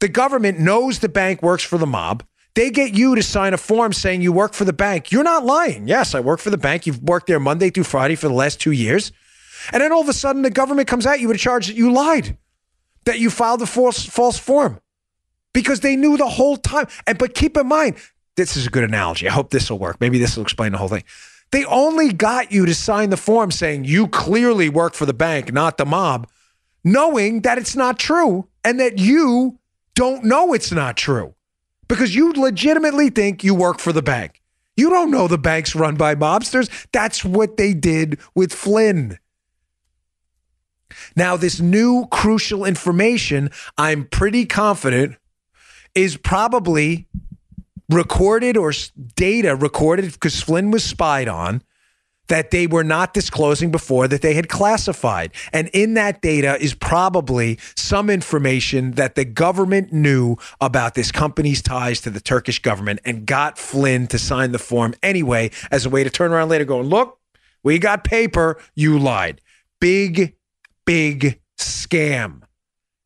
[0.00, 2.24] The government knows the bank works for the mob.
[2.54, 5.12] They get you to sign a form saying you work for the bank.
[5.12, 5.88] You're not lying.
[5.88, 6.86] Yes, I work for the bank.
[6.86, 9.12] You've worked there Monday through Friday for the last two years.
[9.72, 11.76] And then all of a sudden, the government comes at you with a charge that
[11.76, 12.36] you lied,
[13.04, 14.80] that you filed a false, false form
[15.56, 16.86] because they knew the whole time.
[17.06, 17.96] And but keep in mind,
[18.36, 19.26] this is a good analogy.
[19.26, 20.00] I hope this will work.
[20.00, 21.04] Maybe this will explain the whole thing.
[21.50, 25.52] They only got you to sign the form saying you clearly work for the bank,
[25.54, 26.28] not the mob,
[26.84, 29.58] knowing that it's not true and that you
[29.96, 31.34] don't know it's not true
[31.88, 34.40] because you legitimately think you work for the bank.
[34.76, 36.70] You don't know the bank's run by mobsters.
[36.92, 39.18] That's what they did with Flynn.
[41.16, 45.16] Now, this new crucial information, I'm pretty confident,
[45.94, 47.08] is probably
[47.88, 48.72] recorded or
[49.14, 51.62] data recorded because Flynn was spied on
[52.28, 55.32] that they were not disclosing before that they had classified.
[55.52, 61.62] And in that data is probably some information that the government knew about this company's
[61.62, 65.90] ties to the Turkish government and got Flynn to sign the form anyway as a
[65.90, 67.18] way to turn around later going, look,
[67.62, 69.40] we got paper, you lied.
[69.80, 70.36] Big,
[70.84, 72.42] big scam.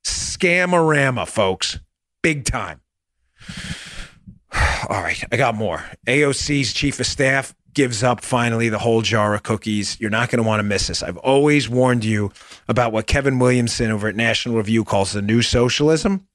[0.04, 1.80] Scamorama, folks.
[2.22, 2.80] Big time.
[4.88, 5.84] All right, I got more.
[6.06, 9.98] AOC's chief of staff gives up finally the whole jar of cookies.
[10.00, 11.02] You're not going to want to miss this.
[11.02, 12.32] I've always warned you
[12.68, 16.26] about what Kevin Williamson over at National Review calls the new socialism.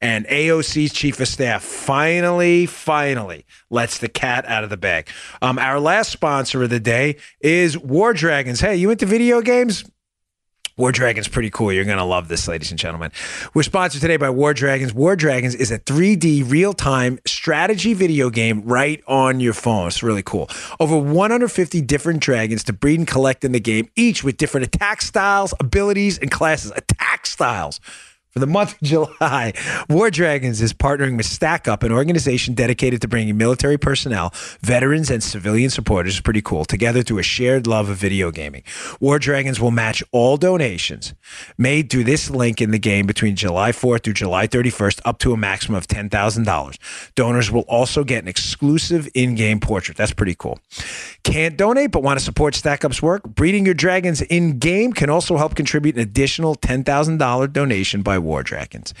[0.00, 5.08] And AOC's chief of staff finally, finally lets the cat out of the bag.
[5.40, 8.60] Um, our last sponsor of the day is War Dragons.
[8.60, 9.84] Hey, you into video games?
[10.78, 11.72] War Dragons pretty cool.
[11.72, 13.10] You're going to love this, ladies and gentlemen.
[13.54, 14.92] We're sponsored today by War Dragons.
[14.92, 19.86] War Dragons is a 3D real time strategy video game right on your phone.
[19.86, 20.50] It's really cool.
[20.78, 25.00] Over 150 different dragons to breed and collect in the game, each with different attack
[25.00, 26.72] styles, abilities, and classes.
[26.76, 27.80] Attack styles
[28.36, 29.54] for the month of July,
[29.88, 35.10] War Dragons is partnering with Stack Up, an organization dedicated to bringing military personnel, veterans,
[35.10, 38.62] and civilian supporters, pretty cool, together through a shared love of video gaming.
[39.00, 41.14] War Dragons will match all donations
[41.56, 45.32] made through this link in the game between July 4th through July 31st, up to
[45.32, 46.78] a maximum of $10,000.
[47.14, 49.96] Donors will also get an exclusive in game portrait.
[49.96, 50.58] That's pretty cool.
[51.22, 53.22] Can't donate, but want to support Stack Up's work?
[53.22, 58.42] Breeding your dragons in game can also help contribute an additional $10,000 donation by War
[58.42, 58.92] Dragons.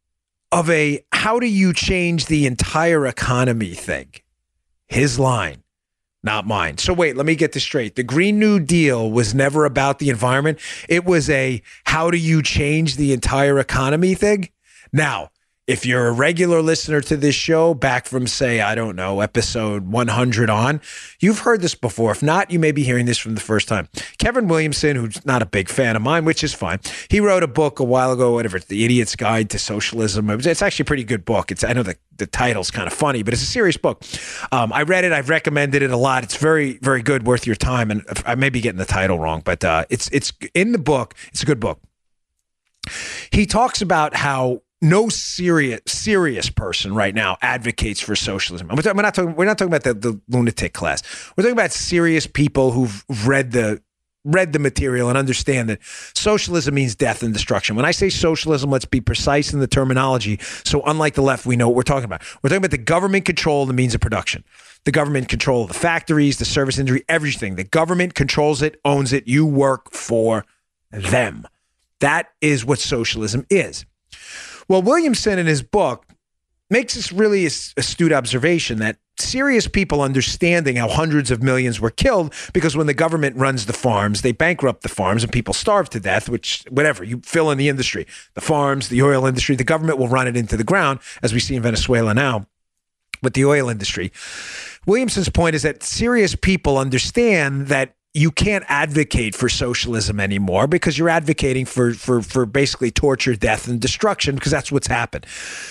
[0.52, 4.10] of a how do you change the entire economy thing.
[4.88, 5.62] His line,
[6.24, 6.78] not mine.
[6.78, 7.98] So wait, let me get this straight.
[7.98, 10.58] The Green New Deal was never about the environment.
[10.88, 14.48] It was a how do you change the entire economy thing.
[14.94, 15.32] Now,
[15.68, 19.92] if you're a regular listener to this show, back from, say, I don't know, episode
[19.92, 20.80] 100 on,
[21.20, 22.12] you've heard this before.
[22.12, 23.90] If not, you may be hearing this from the first time.
[24.18, 27.48] Kevin Williamson, who's not a big fan of mine, which is fine, he wrote a
[27.48, 30.30] book a while ago, whatever, it's The Idiot's Guide to Socialism.
[30.30, 31.52] It's actually a pretty good book.
[31.52, 34.04] It's I know the, the title's kind of funny, but it's a serious book.
[34.54, 35.12] Um, I read it.
[35.12, 36.24] I've recommended it a lot.
[36.24, 37.92] It's very, very good, worth your time.
[37.92, 41.14] And I may be getting the title wrong, but uh, it's it's in the book.
[41.28, 41.82] It's a good book.
[43.32, 48.68] He talks about how no serious serious person right now advocates for socialism.
[48.68, 49.36] We're, not talking.
[49.36, 51.04] We're not talking about the, the lunatic class.
[51.36, 53.82] We're talking about serious people who've read the
[54.28, 55.80] read the material and understand that
[56.14, 57.76] socialism means death and destruction.
[57.76, 60.38] When I say socialism, let's be precise in the terminology.
[60.66, 62.22] So, unlike the left, we know what we're talking about.
[62.42, 64.44] We're talking about the government control of the means of production,
[64.84, 67.56] the government control of the factories, the service industry, everything.
[67.56, 69.28] The government controls it, owns it.
[69.28, 70.46] You work for
[70.92, 71.48] them.
[72.00, 73.86] That is what socialism is.
[74.68, 76.06] Well, Williamson in his book
[76.70, 82.34] makes this really astute observation that serious people understanding how hundreds of millions were killed
[82.54, 86.00] because when the government runs the farms, they bankrupt the farms and people starve to
[86.00, 89.98] death, which, whatever, you fill in the industry, the farms, the oil industry, the government
[89.98, 92.46] will run it into the ground, as we see in Venezuela now
[93.24, 94.12] with the oil industry.
[94.86, 100.98] Williamson's point is that serious people understand that you can't advocate for socialism anymore because
[100.98, 105.26] you're advocating for for for basically torture, death, and destruction because that's what's happened.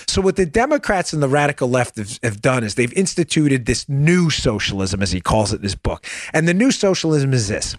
[0.07, 3.89] So what the Democrats and the radical left have, have, done is they've instituted this
[3.89, 7.75] new socialism, as he calls it in his book, and the new socialism is this: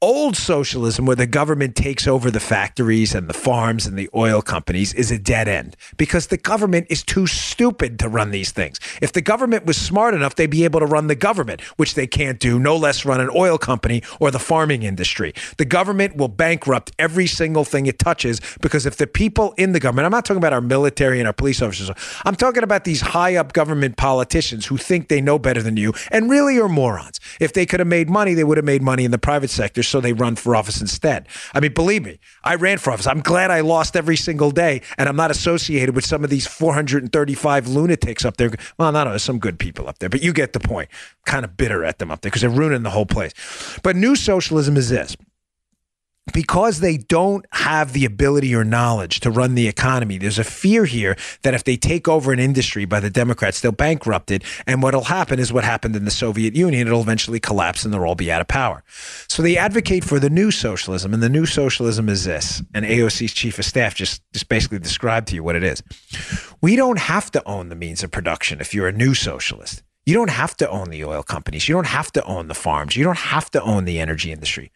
[0.00, 4.40] old socialism, where the government takes over the factories and the farms and the oil
[4.40, 8.78] companies, is a dead end because the government is too stupid to run these things.
[9.02, 12.06] If the government was smart enough, they'd be able to run the government, which they
[12.06, 15.34] can't do, no less run an oil company or the farming industry.
[15.56, 19.80] The government will bankrupt every single thing it touches because if the people in the
[19.80, 21.90] government, I'm not talking about our military and our police officers,
[22.24, 25.92] I'm talking about these high up government politicians who think they know better than you
[26.12, 27.18] and really are morons.
[27.40, 29.82] If they could have made money, they would have made money in the private sector
[29.88, 31.28] so they run for office instead.
[31.54, 33.06] I mean, believe me, I ran for office.
[33.06, 36.46] I'm glad I lost every single day and I'm not associated with some of these
[36.46, 38.50] 435 lunatics up there.
[38.78, 39.12] Well, not all.
[39.12, 40.88] there's some good people up there, but you get the point.
[41.26, 43.32] kind of bitter at them up there because they're ruining the whole place.
[43.82, 45.16] But new socialism is this
[46.32, 50.84] because they don't have the ability or knowledge to run the economy, there's a fear
[50.84, 54.42] here that if they take over an industry by the Democrats, they'll bankrupt it.
[54.66, 56.86] And what'll happen is what happened in the Soviet Union.
[56.86, 58.82] It'll eventually collapse and they'll all be out of power.
[59.28, 61.14] So they advocate for the new socialism.
[61.14, 62.62] And the new socialism is this.
[62.74, 65.82] And AOC's chief of staff just, just basically described to you what it is.
[66.60, 69.82] We don't have to own the means of production if you're a new socialist.
[70.06, 71.68] You don't have to own the oil companies.
[71.68, 72.96] You don't have to own the farms.
[72.96, 74.72] You don't have to own the energy industry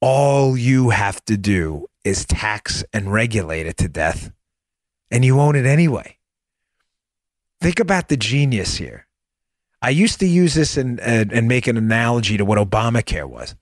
[0.00, 4.32] all you have to do is tax and regulate it to death,
[5.10, 6.16] and you own it anyway.
[7.60, 9.06] Think about the genius here.
[9.82, 13.54] I used to use this and, and, make an analogy to what Obamacare was.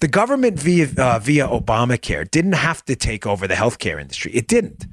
[0.00, 4.32] The government via, uh, via Obamacare didn't have to take over the healthcare industry.
[4.32, 4.86] It didn't.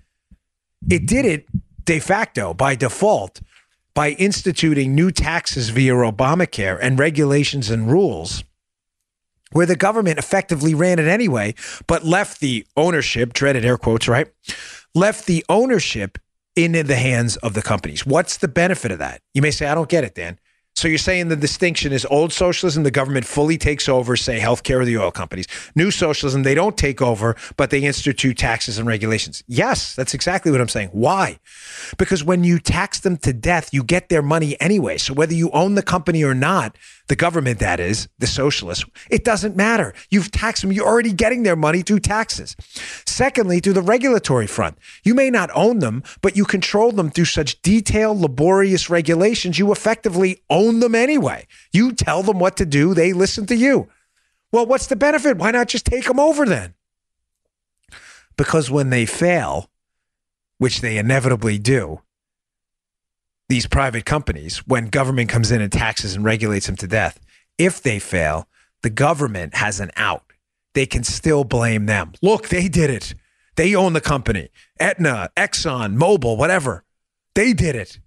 [0.90, 1.48] It did it
[1.86, 3.42] de facto by default
[3.94, 8.44] by instituting new taxes via Obamacare and regulations and rules
[9.52, 11.54] where the government effectively ran it anyway,
[11.88, 14.28] but left the ownership, dreaded air quotes, right?
[14.94, 16.18] Left the ownership
[16.56, 18.06] in the hands of the companies.
[18.06, 19.22] What's the benefit of that?
[19.34, 20.40] You may say, I don't get it, Dan.
[20.76, 24.82] So you're saying the distinction is old socialism, the government fully takes over, say, healthcare
[24.82, 25.48] or the oil companies.
[25.74, 29.42] New socialism, they don't take over, but they institute taxes and regulations.
[29.48, 30.90] Yes, that's exactly what I'm saying.
[30.92, 31.40] Why?
[31.98, 34.98] Because when you tax them to death, you get their money anyway.
[34.98, 36.78] So whether you own the company or not,
[37.08, 39.94] the government, that is, the socialists, it doesn't matter.
[40.10, 40.72] You've taxed them.
[40.72, 42.56] You're already getting their money through taxes.
[43.06, 47.26] Secondly, through the regulatory front, you may not own them, but you control them through
[47.26, 49.60] such detailed, laborious regulations.
[49.60, 51.48] You effectively own them anyway.
[51.72, 53.88] You tell them what to do, they listen to you.
[54.52, 55.38] Well, what's the benefit?
[55.38, 56.74] Why not just take them over then?
[58.38, 59.70] Because when they fail,
[60.58, 62.02] which they inevitably do,
[63.48, 67.20] these private companies, when government comes in and taxes and regulates them to death,
[67.58, 68.48] if they fail,
[68.82, 70.24] the government has an out.
[70.74, 72.14] They can still blame them.
[72.22, 73.14] Look, they did it.
[73.56, 74.50] They own the company.
[74.80, 76.84] Aetna, Exxon, Mobil, whatever.
[77.34, 78.00] They did it.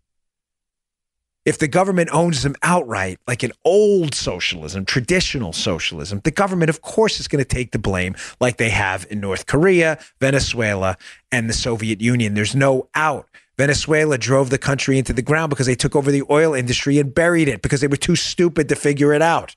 [1.47, 6.83] If the government owns them outright, like an old socialism, traditional socialism, the government, of
[6.83, 10.99] course, is going to take the blame like they have in North Korea, Venezuela,
[11.33, 12.35] and the Soviet Union.
[12.35, 13.29] There's no out.
[13.59, 17.13] Venezuela drove the country into the ground because they took over the oil industry and
[17.13, 19.57] buried it because they were too stupid to figure it out.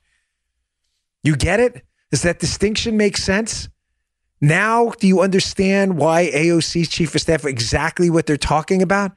[1.22, 1.84] You get it?
[2.10, 3.68] Does that distinction make sense?
[4.40, 9.12] Now, do you understand why AOC's chief of staff exactly what they're talking about?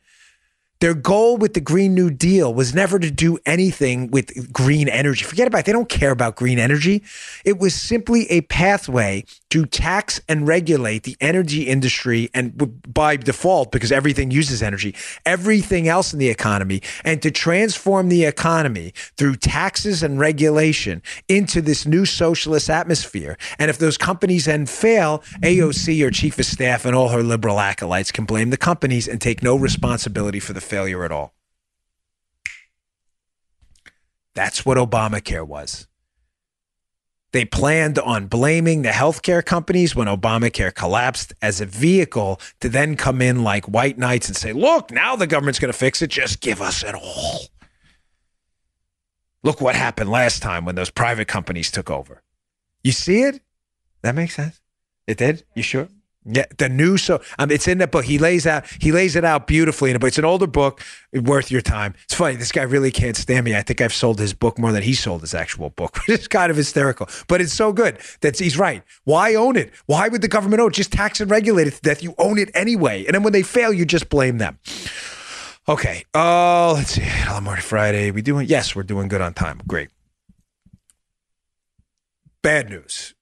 [0.86, 5.26] Their goal with the Green New Deal was never to do anything with green energy.
[5.26, 5.66] Forget about it.
[5.66, 7.02] They don't care about green energy.
[7.44, 12.54] It was simply a pathway to tax and regulate the energy industry and
[12.94, 14.94] by default, because everything uses energy,
[15.26, 21.64] everything else in the economy, and to transform the economy through taxes and regulation into
[21.64, 23.40] this new socialist atmosphere.
[23.58, 27.60] And if those companies then fail, AOC, or chief of staff, and all her liberal
[27.60, 31.34] acolytes can blame the companies and take no responsibility for the failure at all.
[34.34, 35.88] That's what Obamacare was.
[37.32, 42.96] They planned on blaming the healthcare companies when Obamacare collapsed as a vehicle to then
[42.96, 46.10] come in like white knights and say, look, now the government's going to fix it.
[46.10, 47.42] Just give us it all.
[49.44, 52.22] Look what happened last time when those private companies took over.
[52.84, 53.42] You see it?
[54.02, 54.62] That makes sense.
[55.06, 55.44] It did?
[55.56, 55.90] You sure?
[56.28, 58.04] Yeah, the new so um, it's in the book.
[58.04, 60.08] He lays out he lays it out beautifully in a book.
[60.08, 60.82] It's an older book,
[61.14, 61.94] worth your time.
[62.06, 62.36] It's funny.
[62.36, 63.56] This guy really can't stand me.
[63.56, 66.00] I think I've sold his book more than he sold his actual book.
[66.08, 68.82] it's kind of hysterical, but it's so good that he's right.
[69.04, 69.72] Why own it?
[69.86, 70.74] Why would the government own it?
[70.74, 72.02] Just tax and regulate it to death.
[72.02, 74.58] You own it anyway, and then when they fail, you just blame them.
[75.70, 76.06] Okay.
[76.16, 77.02] Oh, uh, let's see.
[77.02, 78.10] Alamorty Friday.
[78.10, 78.48] We doing?
[78.48, 79.62] Yes, we're doing good on time.
[79.68, 79.90] Great.
[82.42, 83.14] Bad news.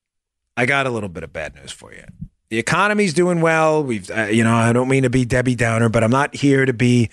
[0.55, 2.03] I got a little bit of bad news for you
[2.53, 3.83] the economy's doing well.
[3.83, 6.67] We've, uh, you know, I don't mean to be Debbie Downer, but I'm not here
[6.67, 7.09] to be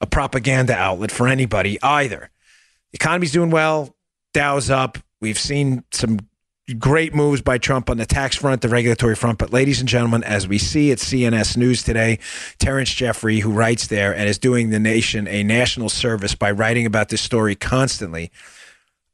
[0.00, 2.30] a propaganda outlet for anybody either.
[2.92, 3.94] The economy's doing well.
[4.32, 4.96] Dow's up.
[5.20, 6.20] We've seen some
[6.78, 9.36] great moves by Trump on the tax front, the regulatory front.
[9.36, 12.18] But, ladies and gentlemen, as we see at CNS News today,
[12.58, 16.86] Terence Jeffrey, who writes there and is doing the nation a national service by writing
[16.86, 18.30] about this story constantly,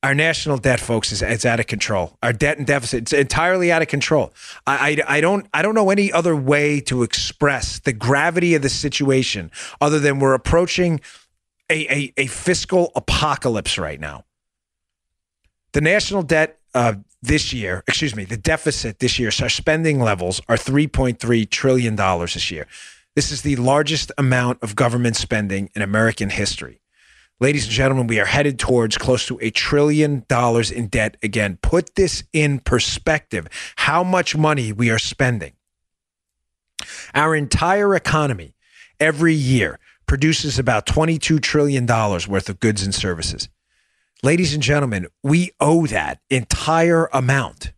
[0.04, 2.18] our national debt, folks, is out of control.
[2.22, 4.34] Our debt and deficit, it's entirely out of control.
[4.66, 8.60] I, I, I, don't I don't know any other way to express the gravity of
[8.60, 9.50] the situation
[9.80, 11.00] other than we're approaching
[11.70, 14.26] a, a, a fiscal apocalypse right now.
[15.72, 20.00] The national debt uh, this year, excuse me, the deficit this year, so our spending
[20.00, 22.66] levels are $3.3 trillion this year.
[23.16, 26.82] This is the largest amount of government spending in American history.
[27.40, 31.58] Ladies and gentlemen, we are headed towards close to a trillion dollars in debt again.
[31.62, 35.52] Put this in perspective how much money we are spending.
[37.12, 38.54] Our entire economy
[39.00, 43.48] every year produces about $22 trillion worth of goods and services.
[44.22, 47.72] Ladies and gentlemen, we owe that entire amount.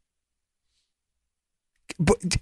[1.98, 2.36] But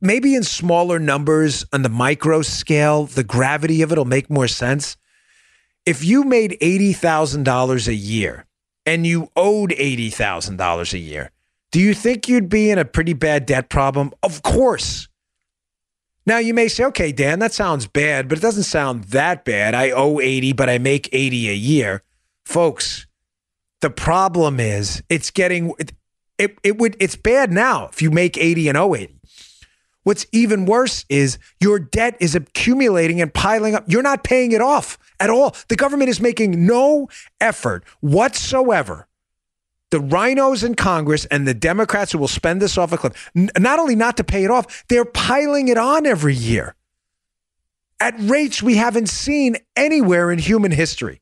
[0.00, 4.48] maybe in smaller numbers on the micro scale, the gravity of it will make more
[4.48, 4.98] sense
[5.86, 8.46] if you made $80,000 a year
[8.86, 11.30] and you owed $80,000 a year,
[11.72, 14.12] do you think you'd be in a pretty bad debt problem?
[14.22, 15.08] Of course.
[16.26, 19.74] Now you may say, okay, Dan, that sounds bad, but it doesn't sound that bad.
[19.74, 22.02] I owe 80, but I make 80 a year.
[22.44, 23.06] Folks,
[23.80, 25.72] the problem is it's getting
[26.38, 29.19] it, it would it's bad now if you make 80 and owe 80.
[30.02, 33.84] What's even worse is your debt is accumulating and piling up.
[33.86, 35.54] You're not paying it off at all.
[35.68, 37.08] The government is making no
[37.40, 39.06] effort whatsoever.
[39.90, 43.78] The RINOs in Congress and the Democrats who will spend this off a cliff, not
[43.78, 46.76] only not to pay it off, they're piling it on every year
[48.00, 51.20] at rates we haven't seen anywhere in human history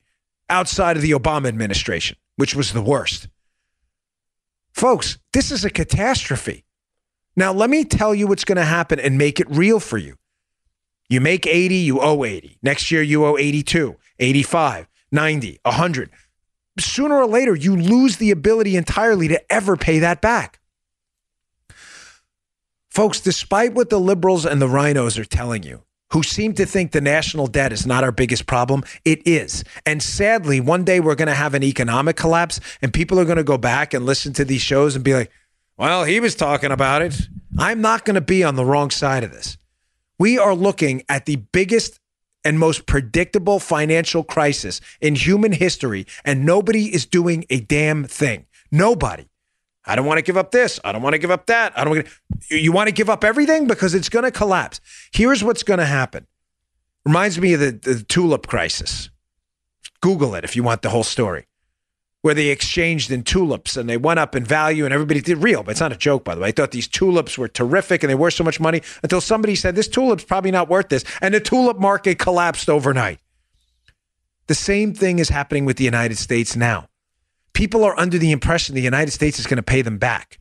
[0.48, 3.28] outside of the Obama administration, which was the worst.
[4.72, 6.64] Folks, this is a catastrophe.
[7.38, 10.16] Now, let me tell you what's going to happen and make it real for you.
[11.08, 12.58] You make 80, you owe 80.
[12.64, 16.10] Next year, you owe 82, 85, 90, 100.
[16.80, 20.58] Sooner or later, you lose the ability entirely to ever pay that back.
[22.90, 26.90] Folks, despite what the liberals and the RINOs are telling you, who seem to think
[26.90, 28.82] the national debt is not our biggest problem.
[29.04, 29.62] It is.
[29.86, 33.36] And sadly, one day we're going to have an economic collapse and people are going
[33.36, 35.30] to go back and listen to these shows and be like,
[35.78, 37.28] well, he was talking about it.
[37.56, 39.56] I'm not going to be on the wrong side of this.
[40.18, 42.00] We are looking at the biggest
[42.44, 48.46] and most predictable financial crisis in human history, and nobody is doing a damn thing.
[48.72, 49.28] Nobody.
[49.86, 50.80] I don't want to give up this.
[50.84, 51.72] I don't want to give up that.
[51.78, 52.06] I don't want
[52.50, 54.80] to, you want to give up everything because it's going to collapse.
[55.12, 56.26] Here's what's going to happen.
[57.04, 59.10] Reminds me of the, the tulip crisis.
[60.00, 61.46] Google it if you want the whole story
[62.22, 65.62] where they exchanged in tulips and they went up in value and everybody did real,
[65.62, 66.48] but it's not a joke, by the way.
[66.48, 69.76] I thought these tulips were terrific and they were so much money until somebody said,
[69.76, 71.04] This tulip's probably not worth this.
[71.20, 73.20] And the tulip market collapsed overnight.
[74.48, 76.88] The same thing is happening with the United States now.
[77.52, 80.40] People are under the impression the United States is going to pay them back.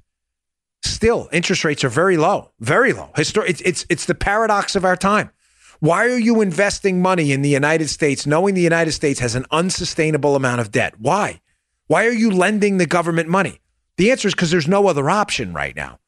[0.84, 3.10] Still, interest rates are very low, very low.
[3.18, 5.32] It's, it's, it's the paradox of our time.
[5.80, 9.46] Why are you investing money in the United States knowing the United States has an
[9.52, 10.96] unsustainable amount of debt?
[11.00, 11.42] Why?
[11.88, 13.60] Why are you lending the government money?
[13.98, 16.00] The answer is because there's no other option right now.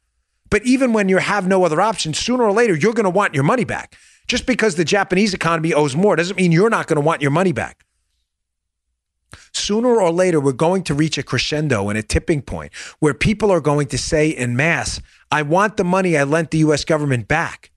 [0.50, 3.34] But even when you have no other option, sooner or later, you're going to want
[3.34, 3.96] your money back.
[4.28, 7.32] Just because the Japanese economy owes more doesn't mean you're not going to want your
[7.32, 7.86] money back.
[9.54, 13.52] Sooner or later, we're going to reach a crescendo and a tipping point where people
[13.52, 15.02] are going to say in mass,
[15.32, 17.72] I want the money I lent the US government back.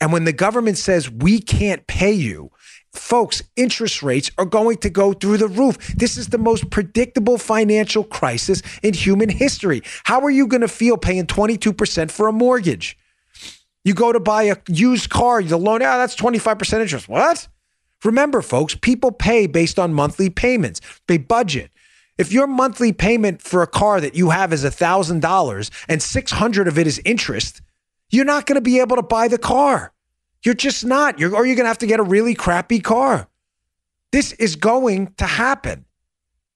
[0.00, 2.50] And when the government says we can't pay you,
[2.98, 5.94] folks, interest rates are going to go through the roof.
[5.96, 9.82] This is the most predictable financial crisis in human history.
[10.04, 12.98] How are you going to feel paying 22% for a mortgage?
[13.84, 17.08] You go to buy a used car, the loan, ah, that's 25% interest.
[17.08, 17.48] What?
[18.04, 20.80] Remember, folks, people pay based on monthly payments.
[21.06, 21.70] They budget.
[22.18, 26.78] If your monthly payment for a car that you have is $1,000 and 600 of
[26.78, 27.60] it is interest,
[28.10, 29.92] you're not going to be able to buy the car.
[30.46, 31.18] You're just not.
[31.18, 33.28] You're, or you're going to have to get a really crappy car.
[34.12, 35.84] This is going to happen.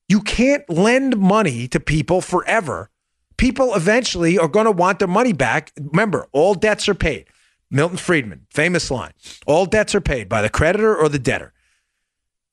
[0.08, 2.88] You can't lend money to people forever.
[3.36, 5.72] People eventually are going to want their money back.
[5.76, 7.26] Remember, all debts are paid.
[7.70, 9.12] Milton Friedman, famous line
[9.46, 11.52] all debts are paid by the creditor or the debtor.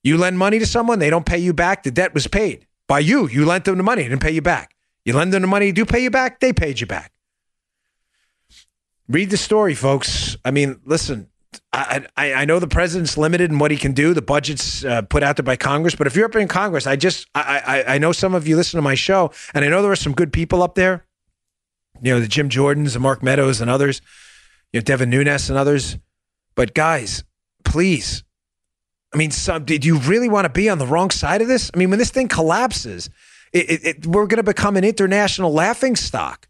[0.04, 3.00] You lend money to someone, they don't pay you back, the debt was paid by
[3.00, 3.28] you.
[3.28, 4.76] You lent them the money, didn't pay you back.
[5.06, 7.12] You lend them the money, do pay you back, they paid you back.
[9.10, 10.36] Read the story, folks.
[10.44, 11.30] I mean, listen,
[11.72, 14.14] I, I, I know the president's limited in what he can do.
[14.14, 15.96] The budget's uh, put out there by Congress.
[15.96, 18.58] But if you're up in Congress, I just I, I I know some of you
[18.58, 21.06] listen to my show, and I know there are some good people up there.
[22.02, 24.02] You know, the Jim Jordans, the Mark Meadows, and others.
[24.74, 25.98] You know, Devin Nunes and others.
[26.56, 27.24] But guys,
[27.64, 28.24] please.
[29.14, 31.72] I mean, some, do you really want to be on the wrong side of this?
[31.74, 33.10] I mean, when this thing collapses,
[33.54, 36.48] it, it, it, we're going to become an international laughing stock.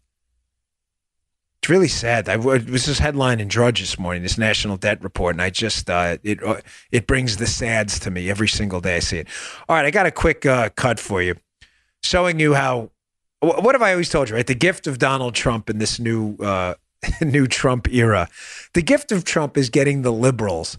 [1.60, 2.28] It's really sad.
[2.28, 5.90] I was this headline in Drudge this morning, this national debt report, and I just
[5.90, 6.60] uh, it uh,
[6.92, 9.28] it brings the sads to me every single day I see it.
[9.68, 11.34] All right, I got a quick uh, cut for you,
[12.02, 12.90] showing you how.
[13.40, 14.36] What have I always told you?
[14.36, 16.74] Right, the gift of Donald Trump in this new uh,
[17.20, 18.28] new Trump era,
[18.74, 20.78] the gift of Trump is getting the liberals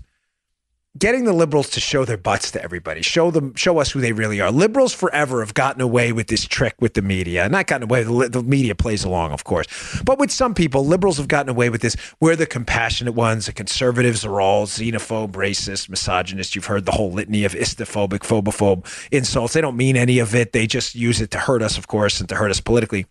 [0.99, 4.11] getting the liberals to show their butts to everybody, show them, show us who they
[4.11, 4.51] really are.
[4.51, 8.03] Liberals forever have gotten away with this trick with the media, not gotten away.
[8.03, 9.67] The, the media plays along, of course,
[10.03, 11.95] but with some people, liberals have gotten away with this.
[12.19, 13.45] We're the compassionate ones.
[13.45, 16.55] The conservatives are all xenophobe, racist, misogynist.
[16.55, 19.53] You've heard the whole litany of istophobic, phobophobe insults.
[19.53, 20.51] They don't mean any of it.
[20.51, 23.05] They just use it to hurt us, of course, and to hurt us politically.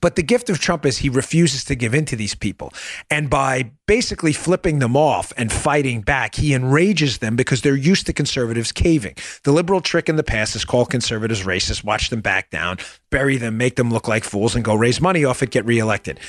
[0.00, 2.72] But the gift of Trump is he refuses to give in to these people.
[3.10, 8.06] And by basically flipping them off and fighting back, he enrages them because they're used
[8.06, 9.14] to conservatives caving.
[9.44, 12.78] The liberal trick in the past is call conservatives racist, watch them back down,
[13.10, 16.20] bury them, make them look like fools, and go raise money off it, get reelected.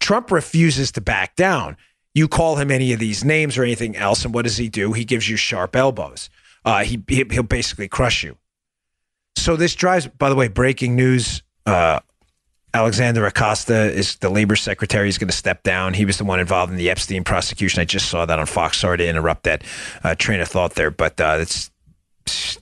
[0.00, 1.76] Trump refuses to back down.
[2.14, 4.92] You call him any of these names or anything else, and what does he do?
[4.92, 6.28] He gives you sharp elbows.
[6.64, 8.36] Uh, he, he'll basically crush you.
[9.36, 11.42] So this drives, by the way, breaking news.
[11.64, 12.00] Uh,
[12.74, 15.06] Alexander Acosta is the labor secretary.
[15.06, 15.92] He's going to step down.
[15.92, 17.80] He was the one involved in the Epstein prosecution.
[17.80, 18.78] I just saw that on Fox.
[18.78, 19.62] Sorry to interrupt that
[20.02, 21.70] uh, train of thought there, but uh, it's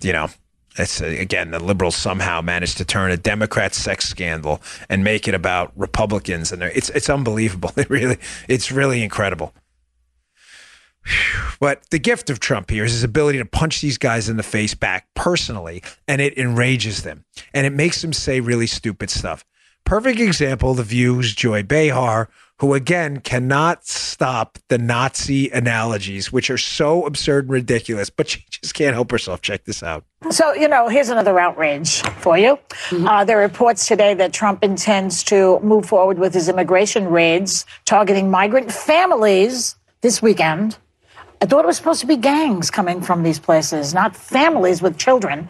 [0.01, 0.29] you know
[0.77, 5.29] it's uh, again the liberals somehow managed to turn a Democrat sex scandal and make
[5.29, 7.73] it about Republicans, and it's it's unbelievable.
[7.77, 9.55] It really it's really incredible.
[11.61, 14.43] But the gift of Trump here is his ability to punch these guys in the
[14.43, 19.45] face back personally, and it enrages them and it makes them say really stupid stuff.
[19.85, 22.29] Perfect example The View's Joy Behar,
[22.59, 28.45] who again cannot stop the Nazi analogies, which are so absurd and ridiculous, but she
[28.51, 29.41] just can't help herself.
[29.41, 30.05] Check this out.
[30.31, 32.59] So, you know, here's another outrage for you.
[32.91, 33.07] Mm-hmm.
[33.07, 37.65] Uh, there are reports today that Trump intends to move forward with his immigration raids
[37.87, 40.77] targeting migrant families this weekend.
[41.43, 44.99] I thought it was supposed to be gangs coming from these places, not families with
[44.99, 45.49] children.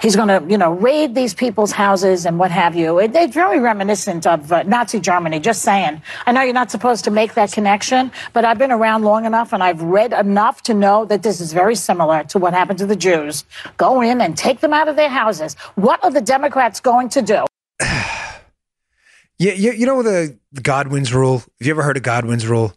[0.00, 3.00] He's going to, you know, raid these people's houses and what have you.
[3.00, 6.00] It, it's very reminiscent of uh, Nazi Germany, just saying.
[6.26, 9.52] I know you're not supposed to make that connection, but I've been around long enough
[9.52, 12.86] and I've read enough to know that this is very similar to what happened to
[12.86, 13.44] the Jews.
[13.78, 15.56] Go in and take them out of their houses.
[15.74, 17.44] What are the Democrats going to do?
[17.80, 18.22] yeah,
[19.38, 21.38] you, you know the Godwin's rule?
[21.38, 22.76] Have you ever heard of Godwin's rule?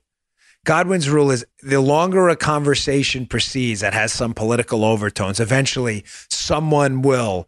[0.66, 7.02] Godwin's rule is the longer a conversation proceeds that has some political overtones, eventually someone
[7.02, 7.48] will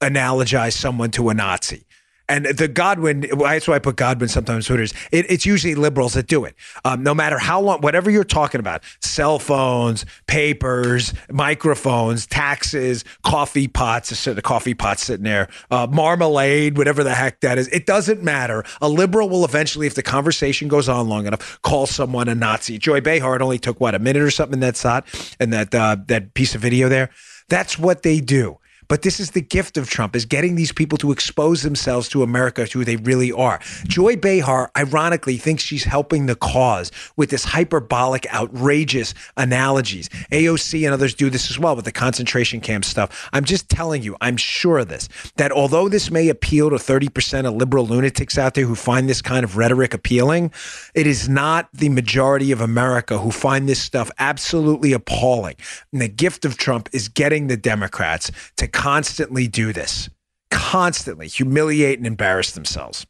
[0.00, 1.86] analogize someone to a Nazi.
[2.30, 4.94] And the Godwin, that's why I put Godwin sometimes Twitters.
[5.10, 6.54] It, it's usually liberals that do it.
[6.84, 13.66] Um, no matter how long, whatever you're talking about, cell phones, papers, microphones, taxes, coffee
[13.66, 17.66] pots, the coffee pot sitting there, uh, marmalade, whatever the heck that is.
[17.68, 18.62] It doesn't matter.
[18.80, 22.78] A liberal will eventually, if the conversation goes on long enough, call someone a Nazi.
[22.78, 25.04] Joy Behar only took what a minute or something in that shot
[25.40, 27.10] and that uh, that piece of video there.
[27.48, 28.59] That's what they do.
[28.90, 32.24] But this is the gift of Trump is getting these people to expose themselves to
[32.24, 33.60] America to who they really are.
[33.84, 40.08] Joy Behar, ironically, thinks she's helping the cause with this hyperbolic, outrageous analogies.
[40.32, 43.30] AOC and others do this as well with the concentration camp stuff.
[43.32, 47.46] I'm just telling you, I'm sure of this, that although this may appeal to 30%
[47.46, 50.50] of liberal lunatics out there who find this kind of rhetoric appealing,
[50.96, 55.54] it is not the majority of America who find this stuff absolutely appalling.
[55.92, 60.08] And the gift of Trump is getting the Democrats to constantly do this,
[60.50, 63.06] constantly humiliate and embarrass themselves.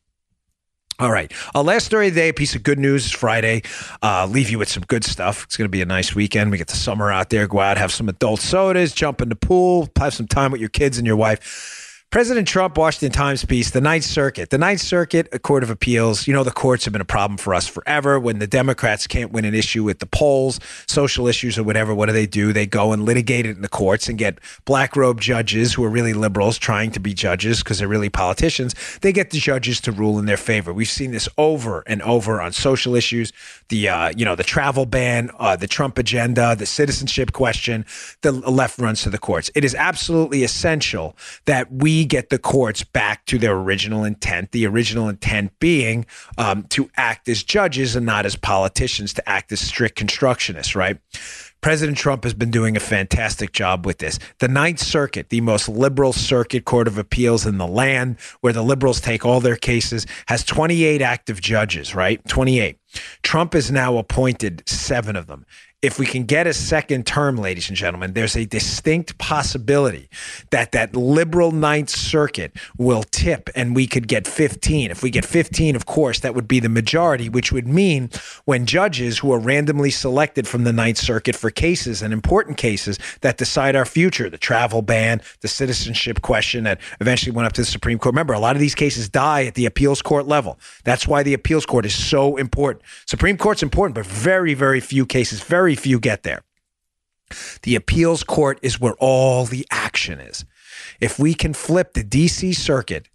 [0.99, 1.33] All right.
[1.55, 3.62] Our last story of the day, a piece of good news Friday.
[4.03, 5.45] Uh, leave you with some good stuff.
[5.45, 6.51] It's going to be a nice weekend.
[6.51, 7.47] We get the summer out there.
[7.47, 10.71] Go out, have some adult sodas, jump in the pool, have some time with your
[10.71, 11.80] kids and your wife.
[12.11, 14.50] President Trump, Washington Times piece, the Ninth Circuit.
[14.50, 16.26] The Ninth Circuit, a court of appeals.
[16.26, 18.18] You know, the courts have been a problem for us forever.
[18.18, 20.58] When the Democrats can't win an issue with the polls,
[20.88, 22.52] social issues or whatever, what do they do?
[22.52, 25.88] They go and litigate it in the courts and get black robe judges who are
[25.88, 28.74] really liberals trying to be judges because they're really politicians.
[29.02, 30.72] They get the judges to rule in their favor.
[30.72, 33.32] We've seen this over and over on social issues.
[33.68, 37.86] The, uh, you know, the travel ban, uh, the Trump agenda, the citizenship question,
[38.22, 39.48] the left runs to the courts.
[39.54, 44.66] It is absolutely essential that we get the courts back to their original intent, the
[44.66, 46.07] original intent being
[46.38, 50.98] um, to act as judges and not as politicians, to act as strict constructionists, right?
[51.61, 54.18] President Trump has been doing a fantastic job with this.
[54.38, 58.62] The Ninth Circuit, the most liberal circuit court of appeals in the land, where the
[58.62, 62.26] liberals take all their cases, has 28 active judges, right?
[62.28, 62.78] 28.
[63.22, 65.44] Trump has now appointed seven of them
[65.82, 70.11] if we can get a second term, ladies and gentlemen, there's a distinct possibility
[70.50, 74.90] that that liberal Ninth Circuit will tip and we could get 15.
[74.90, 78.11] If we get 15, of course, that would be the majority, which would mean
[78.44, 82.98] when judges who are randomly selected from the Ninth Circuit for cases and important cases
[83.22, 87.62] that decide our future, the travel ban, the citizenship question that eventually went up to
[87.62, 88.12] the Supreme Court.
[88.12, 90.59] Remember, a lot of these cases die at the appeals court level.
[90.84, 92.84] That's why the appeals court is so important.
[93.07, 96.42] Supreme Court's important, but very, very few cases, very very few get there.
[97.62, 100.46] The appeals court is where all the action is.
[101.01, 103.09] If we can flip the DC Circuit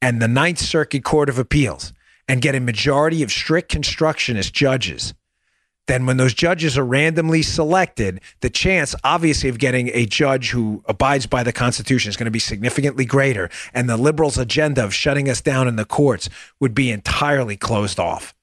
[0.00, 1.92] and the Ninth Circuit Court of Appeals
[2.28, 5.14] and get a majority of strict constructionist judges,
[5.90, 10.82] then when those judges are randomly selected, the chance, obviously, of getting a judge who
[10.86, 13.50] abides by the Constitution is going to be significantly greater.
[13.74, 16.30] And the liberals' agenda of shutting us down in the courts
[16.60, 18.34] would be entirely closed off.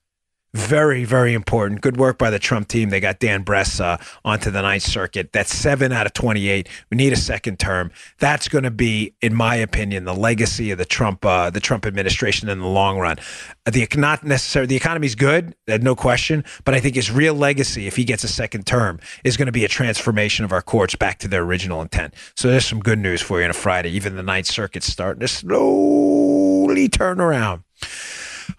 [0.54, 1.82] Very, very important.
[1.82, 2.88] Good work by the Trump team.
[2.88, 3.80] They got Dan Bress
[4.24, 5.30] onto the Ninth Circuit.
[5.30, 6.68] That's seven out of 28.
[6.90, 7.90] We need a second term.
[8.18, 11.84] That's going to be, in my opinion, the legacy of the Trump, uh, the Trump
[11.84, 13.18] administration in the long run.
[13.66, 17.34] Uh, the not necessarily the economy's good, uh, no question, but I think his real
[17.34, 20.62] legacy, if he gets a second term, is going to be a transformation of our
[20.62, 22.14] courts back to their original intent.
[22.36, 23.90] So there's some good news for you on a Friday.
[23.90, 27.64] Even the Ninth Circuit's starting to slowly turn around.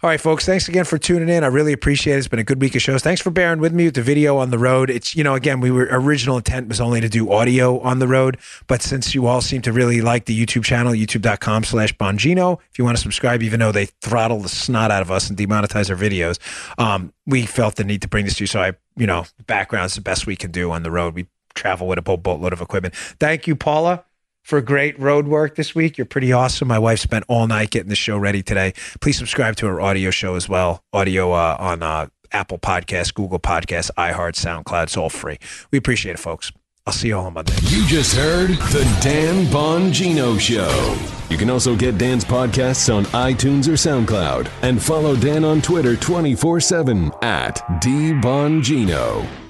[0.01, 0.45] All right, folks.
[0.45, 1.43] Thanks again for tuning in.
[1.43, 2.19] I really appreciate it.
[2.19, 3.01] It's been a good week of shows.
[3.01, 4.89] Thanks for bearing with me with the video on the road.
[4.89, 8.07] It's you know, again, we were original intent was only to do audio on the
[8.07, 8.37] road,
[8.67, 12.79] but since you all seem to really like the YouTube channel, youtube.com slash Bongino, if
[12.79, 15.89] you want to subscribe, even though they throttle the snot out of us and demonetize
[15.89, 16.39] our videos,
[16.81, 18.47] um, we felt the need to bring this to you.
[18.47, 21.13] So I, you know, background's the best we can do on the road.
[21.13, 22.95] We travel with a boat boatload of equipment.
[22.95, 24.05] Thank you, Paula
[24.49, 25.95] for great road work this week.
[25.97, 26.67] You're pretty awesome.
[26.67, 28.73] My wife spent all night getting the show ready today.
[28.99, 30.83] Please subscribe to our audio show as well.
[30.91, 34.83] Audio uh, on uh, Apple Podcasts, Google Podcasts, iHeart, SoundCloud.
[34.83, 35.37] It's all free.
[35.69, 36.51] We appreciate it, folks.
[36.87, 37.53] I'll see you all on Monday.
[37.65, 40.97] You just heard the Dan Bongino Show.
[41.29, 45.95] You can also get Dan's podcasts on iTunes or SoundCloud and follow Dan on Twitter
[45.95, 49.48] 24 7 at DBongino.